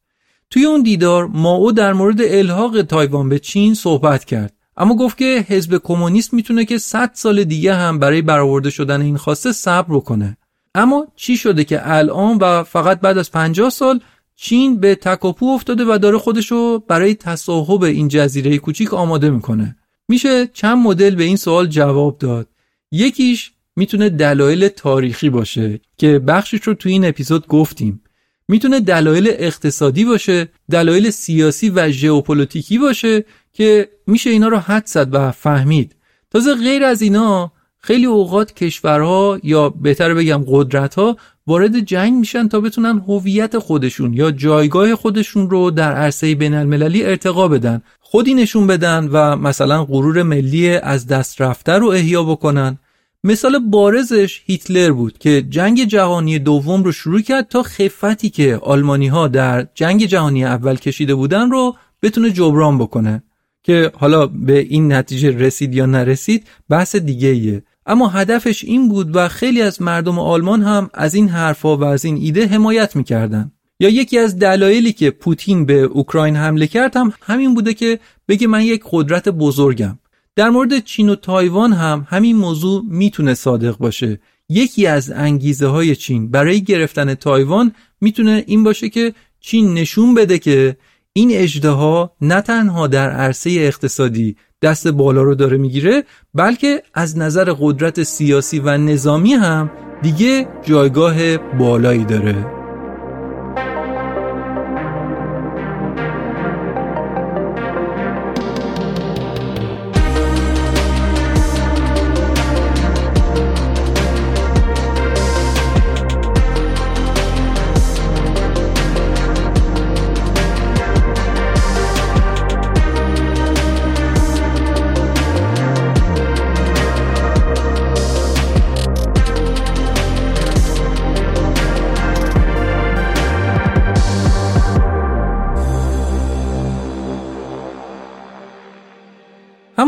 [0.50, 4.54] توی اون دیدار ماو در مورد الحاق تایوان به چین صحبت کرد.
[4.78, 9.18] اما گفت که حزب کمونیست می‌تونه که 100 سال دیگه هم برای برآورده شدن این
[9.18, 10.38] خواسته صبر کنه
[10.76, 14.00] اما چی شده که الان و فقط بعد از 50 سال
[14.36, 19.76] چین به تکاپو افتاده و داره خودشو برای تصاحب این جزیره کوچیک آماده می‌کنه.
[20.08, 22.48] میشه چند مدل به این سوال جواب داد.
[22.92, 28.02] یکیش می‌تونه دلایل تاریخی باشه که بخشش رو تو این اپیزود گفتیم.
[28.50, 35.16] می‌تونه دلایل اقتصادی باشه دلایل سیاسی و ژئوپلیتیکی باشه که میشه اینا رو حد زد
[35.16, 35.96] و فهمید.
[36.32, 42.60] تازه غیر از اینا خیلی اوقات کشورها یا بهتر بگم قدرتها وارد جنگ میشن تا
[42.60, 47.82] بتونن هویت خودشون یا جایگاه خودشون رو در عرصه بین المللی ارتقا بدن.
[48.00, 52.78] خودی نشون بدن و مثلا غرور ملی از دست رفته رو احیا بکنن.
[53.24, 59.08] مثال بارزش هیتلر بود که جنگ جهانی دوم رو شروع کرد تا خفتی که آلمانی
[59.08, 63.24] ها در جنگ جهانی اول کشیده بودن رو بتونه جبران بکنه.
[63.64, 67.64] که حالا به این نتیجه رسید یا نرسید بحث دیگه ایه.
[67.86, 72.06] اما هدفش این بود و خیلی از مردم آلمان هم از این حرفا و از
[72.06, 73.52] این ایده حمایت می‌کردن.
[73.80, 78.48] یا یکی از دلایلی که پوتین به اوکراین حمله کرد هم همین بوده که بگه
[78.48, 80.00] من یک قدرت بزرگم.
[80.40, 84.20] در مورد چین و تایوان هم همین موضوع می‌تونه صادق باشه.
[84.50, 87.72] یکی از انگیزه های چین برای گرفتن تایوان
[88.02, 90.78] می‌تونه این باشه که چین نشون بده که
[91.14, 97.54] این اجدها نه تنها در عرصه اقتصادی دست بالا رو داره می‌گیره بلکه از نظر
[97.60, 99.72] قدرت سیاسی و نظامی هم
[100.02, 102.59] دیگه جایگاه بالایی داره.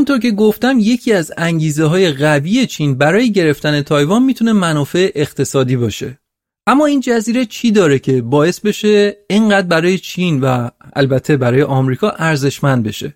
[0.02, 5.76] همونطور که گفتم یکی از انگیزه های قوی چین برای گرفتن تایوان می‌تونه منافع اقتصادی
[5.76, 6.20] باشه.
[6.68, 12.10] اما این جزیره چی داره که باعث بشه اینقدر برای چین و البته برای آمریکا
[12.10, 13.16] ارزشمند بشه؟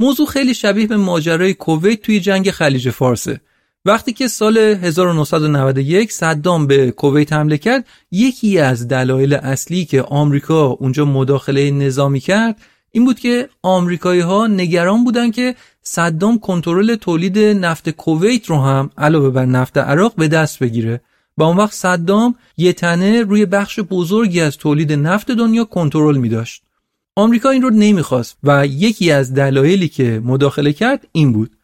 [0.00, 3.40] موضوع خیلی شبیه به ماجرای کویت توی جنگ خلیج فارسه
[3.84, 10.66] وقتی که سال 1991 صدام به کویت حمله کرد یکی از دلایل اصلی که آمریکا
[10.66, 12.60] اونجا مداخله نظامی کرد
[12.92, 18.90] این بود که آمریکایی ها نگران بودن که صدام کنترل تولید نفت کویت رو هم
[18.98, 21.00] علاوه بر نفت عراق به دست بگیره
[21.36, 26.28] با اون وقت صدام یه تنه روی بخش بزرگی از تولید نفت دنیا کنترل می
[26.28, 26.62] داشت.
[27.16, 31.56] آمریکا این رو نمی‌خواست و یکی از دلایلی که مداخله کرد این بود.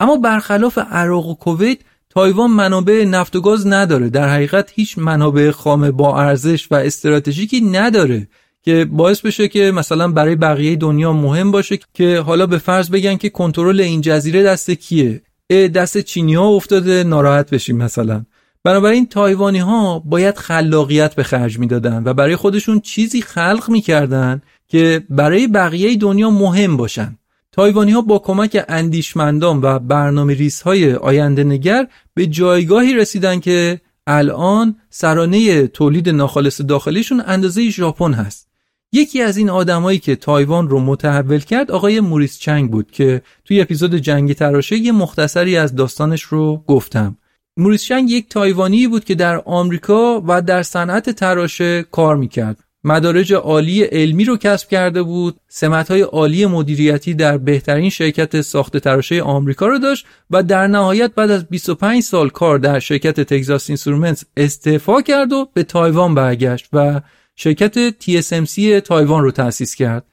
[0.00, 1.78] اما برخلاف عراق و کویت
[2.10, 7.60] تایوان منابع نفت و گاز نداره در حقیقت هیچ منابع خام با ارزش و استراتژیکی
[7.60, 8.28] نداره
[8.66, 13.16] که باعث بشه که مثلا برای بقیه دنیا مهم باشه که حالا به فرض بگن
[13.16, 18.24] که کنترل این جزیره دست کیه؟ دست چینی ها افتاده ناراحت بشیم مثلا.
[18.64, 25.02] بنابراین تایوانی ها باید خلاقیت به خرج می‌دادن و برای خودشون چیزی خلق می‌کردن که
[25.10, 27.18] برای بقیه دنیا مهم باشن.
[27.52, 33.80] تایوانی ها با کمک اندیشمندان و برنامه ریس های آینده نگر به جایگاهی رسیدن که
[34.06, 38.45] الان سرانه تولید ناخالص داخلیشون اندازه ژاپن هست.
[38.92, 43.60] یکی از این آدمایی که تایوان رو متحول کرد آقای موریس چنگ بود که توی
[43.60, 47.16] اپیزود جنگ تراشه یه مختصری از داستانش رو گفتم.
[47.56, 52.56] موریس چنگ یک تایوانی بود که در آمریکا و در صنعت تراشه کار می‌کرد.
[52.84, 55.40] مدارج عالی علمی رو کسب کرده بود.
[55.48, 61.30] سمتهای عالی مدیریتی در بهترین شرکت ساخت تراشه آمریکا رو داشت و در نهایت بعد
[61.30, 67.00] از 25 سال کار در شرکت Texas Instruments استعفا کرد و به تایوان برگشت و
[67.36, 70.06] شرکت TSMC تایوان رو تأسیس کرد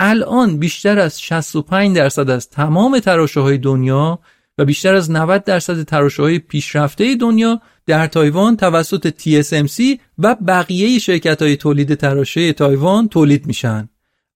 [0.00, 4.18] الان بیشتر از 65 درصد از تمام تراشه های دنیا
[4.58, 10.98] و بیشتر از 90 درصد تراشه های پیشرفته دنیا در تایوان توسط TSMC و بقیه
[10.98, 13.88] شرکت های تولید تراشه تایوان تولید میشن.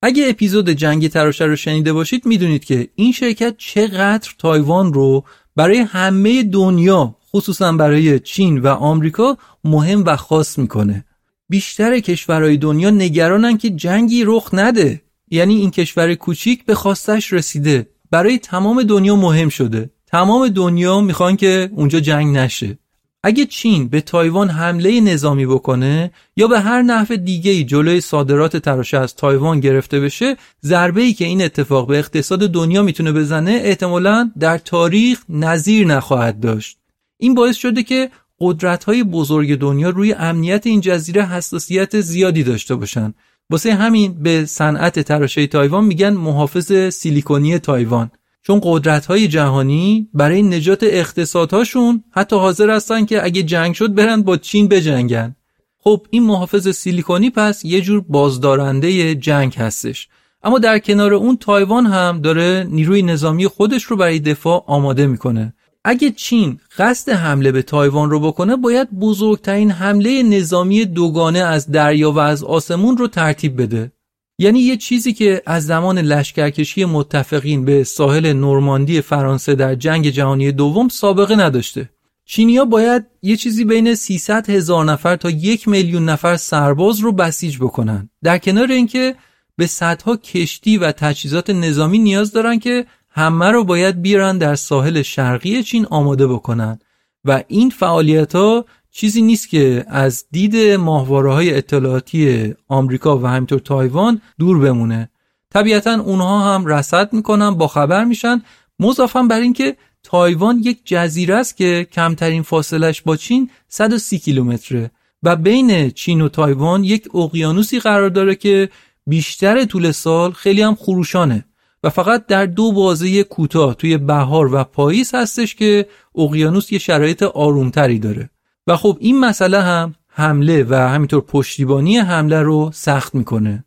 [0.02, 5.24] اگه اپیزود جنگ تراشه رو شنیده باشید می‌دونید که این شرکت چقدر تایوان رو
[5.56, 11.04] برای همه دنیا خصوصا برای چین و آمریکا مهم و خاص می‌کنه.
[11.52, 15.02] بیشتر کشورهای دنیا نگرانن که جنگی رخ نده.
[15.30, 17.86] یعنی این کشور کوچیک به خواستش رسیده.
[18.10, 19.90] برای تمام دنیا مهم شده.
[20.06, 22.78] تمام دنیا می‌خوان که اونجا جنگ نشه.
[23.22, 28.98] اگه چین به تایوان حمله نظامی بکنه یا به هر نحو دیگه جلوی صادرات تراشه
[28.98, 34.30] از تایوان گرفته بشه ضربه ای که این اتفاق به اقتصاد دنیا می‌تونه بزنه احتمالا
[34.38, 36.78] در تاریخ نظیر نخواهد داشت
[37.18, 38.10] این باعث شده که
[38.44, 43.14] قدرت های بزرگ دنیا روی امنیت این جزیره حساسیت زیادی داشته باشن.
[43.50, 48.10] واسه همین به صنعت تراشه تایوان میگن محافظ سیلیکونی تایوان.
[48.42, 54.22] چون قدرت های جهانی برای نجات اقتصادهاشون حتی حاضر هستن که اگه جنگ شد برن
[54.22, 55.36] با چین بجنگن.
[55.78, 60.08] خب این محافظ سیلیکونی پس یه جور بازدارنده جنگ هستش.
[60.42, 65.54] اما در کنار اون تایوان هم داره نیروی نظامی خودش رو برای دفاع آماده می‌کنه.
[65.84, 72.12] اگه چین قصد حمله به تایوان رو بکنه باید بزرگترین حمله نظامی دوگانه از دریا
[72.12, 73.92] و از آسمون رو ترتیب بده.
[74.38, 80.52] یعنی یه چیزی که از زمان لشکرکشی متفقین به ساحل نورماندی فرانسه در جنگ جهانی
[80.52, 81.90] دوم سابقه نداشته.
[82.24, 87.58] چینیا باید یه چیزی بین 300 هزار نفر تا یک میلیون نفر سرباز رو بسیج
[87.58, 88.10] بکنن.
[88.22, 89.14] در کنار اینکه
[89.56, 95.02] به صدها کشتی و تجهیزات نظامی نیاز دارن که همه رو باید بیارن در ساحل
[95.02, 96.78] شرقی چین آماده بکنن.
[97.24, 103.58] و این فعالیت ها چیزی نیست که از دید ماهواره های اطلاعاتی آمریکا و همینطور
[103.58, 105.08] تایوان دور بمونه.
[105.50, 108.42] طبیعتا اونها هم رصد می‌کنن با خبر میشن.
[108.80, 114.90] مضافا بر اینکه تایوان یک جزیره است که کمترین فاصلش با چین 130 کیلومتره
[115.22, 118.68] و بین چین و تایوان یک اقیانوسی قرار داره که
[119.06, 121.44] بیشتر طول سال خیلی هم خروشانه.
[121.82, 127.22] و فقط در دو بازه کوتاه توی بهار و پاییز هستش که اقیانوس یه شرایط
[127.22, 128.30] آرومتری داره
[128.66, 133.64] و خب این مسئله هم حمله و همینطور پشتیبانی حمله رو سخت می‌کنه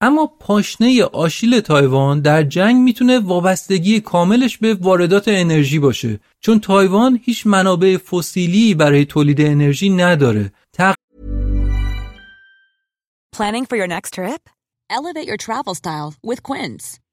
[0.00, 7.20] اما پاشنه آشیل تایوان در جنگ می‌تونه وابستگی کاملش به واردات انرژی باشه چون تایوان
[7.22, 10.94] هیچ منابع فسیلی برای تولید انرژی نداره تق...
[13.36, 14.42] Planning for your next trip?
[14.90, 16.98] Elevate your travel style with Quince.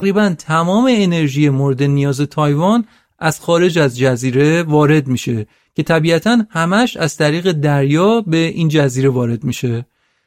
[0.00, 2.84] تقریبا تمام انرژی مورد نیاز تایوان
[3.18, 9.08] از خارج از جزیره وارد میشه که طبیعتا همش از طریق دریا به این جزیره
[9.08, 9.86] وارد میشه.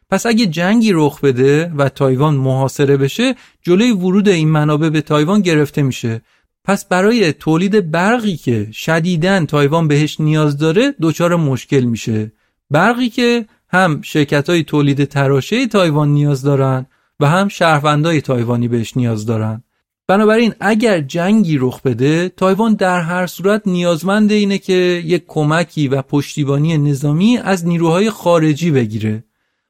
[0.10, 5.42] پس اگه جنگی رخ بده و تایوان محاصره بشه جلوی ورود این منابع به تایوان
[5.42, 6.22] گرفته میشه.
[6.64, 12.32] پس برای تولید برقی که شدیداً تایوان بهش نیاز داره دچار مشکل میشه.
[12.72, 16.86] برقی که هم شرکت های تولید تراشه تایوان نیاز دارن
[17.24, 19.64] و هم شهروندای تایوانی بهش نیاز دارن.
[20.08, 26.02] بنابراین اگر جنگی رخ بده تایوان در هر صورت نیازمند اینه که یک کمکی و
[26.02, 29.24] پشتیبانی نظامی از نیروهای خارجی بگیره.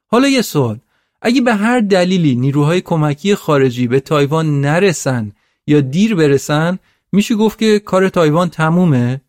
[0.06, 0.78] حالا یه سوال
[1.22, 5.32] اگه به هر دلیلی نیروهای کمکی خارجی به تایوان نرسن
[5.66, 6.78] یا دیر برسن
[7.12, 9.20] میشه گفت که کار تایوان تمومه؟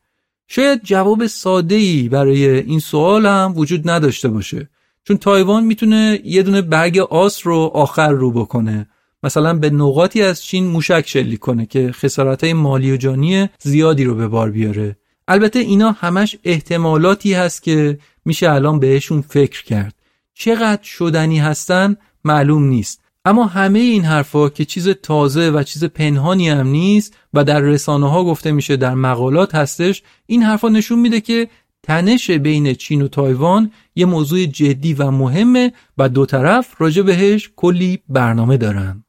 [0.47, 4.69] شاید جواب ساده ای برای این سوال هم وجود نداشته باشه.
[5.07, 8.87] چون تایوان می‌تونه یه دونه برگ آس رو آخر رو بکنه.
[9.23, 14.15] مثلا به نقاطی از چین موشک شلیک کنه که خسارت مالی و جانی زیادی رو
[14.15, 14.97] به بار بیاره.
[15.27, 19.95] البته اینا همش احتمالاتی هست که میشه الان بهشون فکر کرد.
[20.33, 23.01] چقدر شدنی هستن معلوم نیست.
[23.25, 28.09] اما همه این حرفا که چیز تازه و چیز پنهانی هم نیست و در رسانه
[28.09, 31.47] ها گفته میشه در مقالات هستش این حرفا نشون میده که
[31.85, 37.51] تنش بین چین و تایوان یه موضوع جدی و مهمه و دو طرف راجع بهش
[37.55, 39.04] کلی برنامه دارن.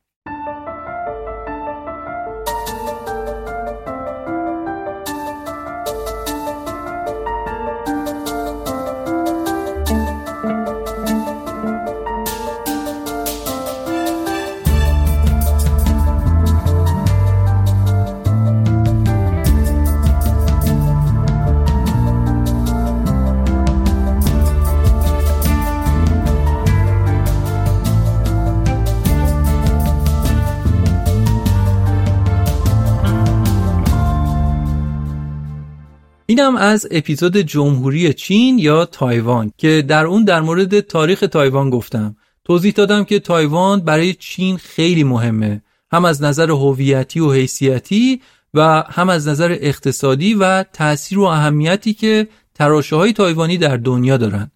[36.36, 42.16] اینم از اپیزود جمهوری چین یا تایوان که در اون در مورد تاریخ تایوان گفتم.
[42.44, 45.62] توضیح دادم که تایوان برای چین خیلی مهمه.
[45.92, 48.20] هم از نظر هویتی و حیثیتی
[48.54, 54.16] و هم از نظر اقتصادی و تأثیر و اهمیتی که تراشه های تایوانی در دنیا
[54.16, 54.50] دارن.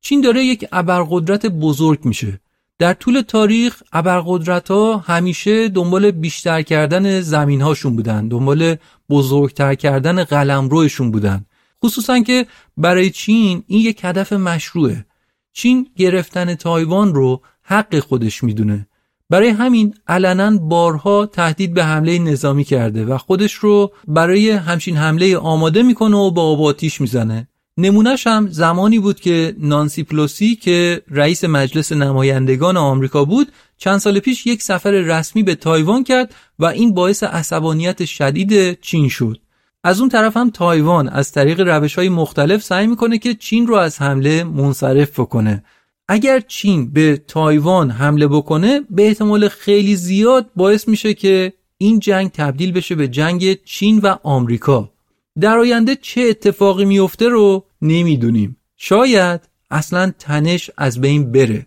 [0.00, 2.40] چین داره یک ابرقدرت بزرگ میشه.
[2.78, 8.76] در طول تاریخ ابرقدرت ها همیشه دنبال بیشتر کردن زمین هاشون بودن دنبال
[9.10, 11.44] بزرگتر کردن قلمروشون بودن.
[11.84, 12.46] خصوصا که
[12.76, 15.06] برای چین این یک هدف مشروعه.
[15.52, 18.86] چین گرفتن تایوان رو حق خودش می‌دونه.
[19.30, 25.36] برای همین علنا بارها تهدید به حمله نظامی کرده و خودش رو برای همچین حمله‌ای
[25.36, 27.48] آماده می‌کنه و به آب و آتیش می‌زنه.
[27.76, 34.18] نمونه‌ش هم زمانی بود که نانسی پلوسی که رئیس مجلس نمایندگان آمریکا بود چند سال
[34.18, 39.38] پیش یک سفر رسمی به تایوان کرد و این باعث عصبانیت شدید چین شد.
[39.84, 43.74] از اون طرف هم تایوان از طریق روش های مختلف سعی می‌کنه که چین رو
[43.74, 45.64] از حمله منصرف بکنه.
[46.08, 52.30] اگر چین به تایوان حمله بکنه به احتمال خیلی زیاد باعث میشه که این جنگ
[52.30, 54.91] تبدیل بشه به جنگ چین و آمریکا.
[55.40, 58.56] در آینده چه اتفاقی میفته رو نمی‌دونیم.
[58.76, 59.40] شاید
[59.70, 61.66] اصلا تنش از بین بره.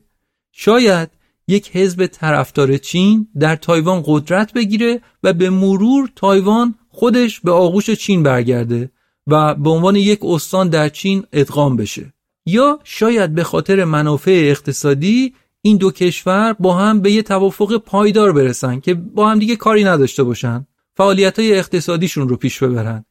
[0.52, 1.10] شاید
[1.48, 7.90] یک حزب طرفدار چین در تایوان قدرت بگیره و به مرور تایوان خودش به آغوش
[7.90, 8.92] چین برگرده
[9.28, 12.14] و به عنوان یک استان در چین ادغام بشه.
[12.46, 18.32] یا شاید به خاطر منافع اقتصادی این دو کشور با هم به یه توافق پایدار
[18.32, 20.68] برسن که با هم دیگه کاری نداشته باشن.
[20.98, 23.06] فعالیت های اقتصادیشون رو پیش ببرن.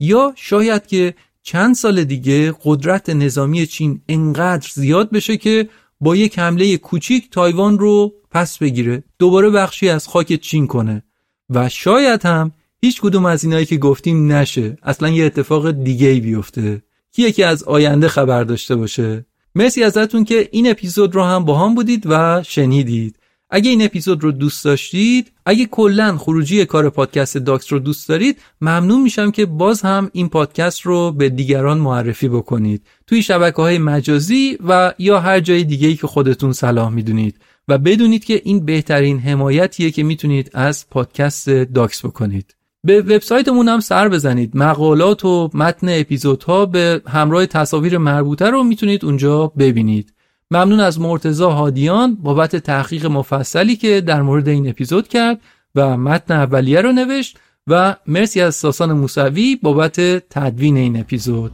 [0.00, 5.68] یا شاید که چند سال دیگه قدرت نظامی چین انقدر زیاد بشه که
[6.00, 11.02] با یک حمله کوچیک تایوان رو پس بگیره دوباره بخشی از خاک چین کنه.
[11.50, 12.52] و شاید هم
[12.82, 14.78] هیچ کدوم از اینایی که گفتیم نشه.
[14.82, 16.82] اصلا یه اتفاق دیگه ای بیفته.
[17.12, 19.26] کیه که از آینده خبر داشته باشه.
[19.54, 23.18] مرسی ازتون که این اپیزود رو هم با هم بودید و شنیدید.
[23.50, 28.38] اگه این اپیزود رو دوست داشتید اگه کلا خروجی کار پادکست داکس رو دوست دارید
[28.60, 32.86] ممنون میشم که باز هم این پادکست رو به دیگران معرفی بکنید.
[33.06, 37.38] توی شبکه های مجازی و یا هر جای دیگه ای که خودتون صلاح می‌دونید.
[37.68, 42.54] و بدونید که این بهترین حمایتیه که می‌تونید از پادکست داکس بکنید.
[42.84, 44.56] به وبسایتمون هم سر بزنید.
[44.56, 50.12] مقالات و متن اپیزودها به همراه تصاویر مربوطه رو می‌تونید اونجا ببینید.
[50.52, 55.40] ممنون از مرتزا هادیان بابت تحقیق مفصلی که در مورد این اپیزود کرد
[55.74, 60.00] و متن اولیه رو نوشت و مرسی از ساسان موسوی بابت
[60.30, 61.52] تدوین این اپیزود.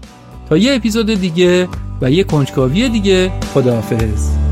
[0.49, 1.69] تا یه اپیزود دیگه
[2.03, 4.46] و یه کنجکاوی دیگه خداحافظ.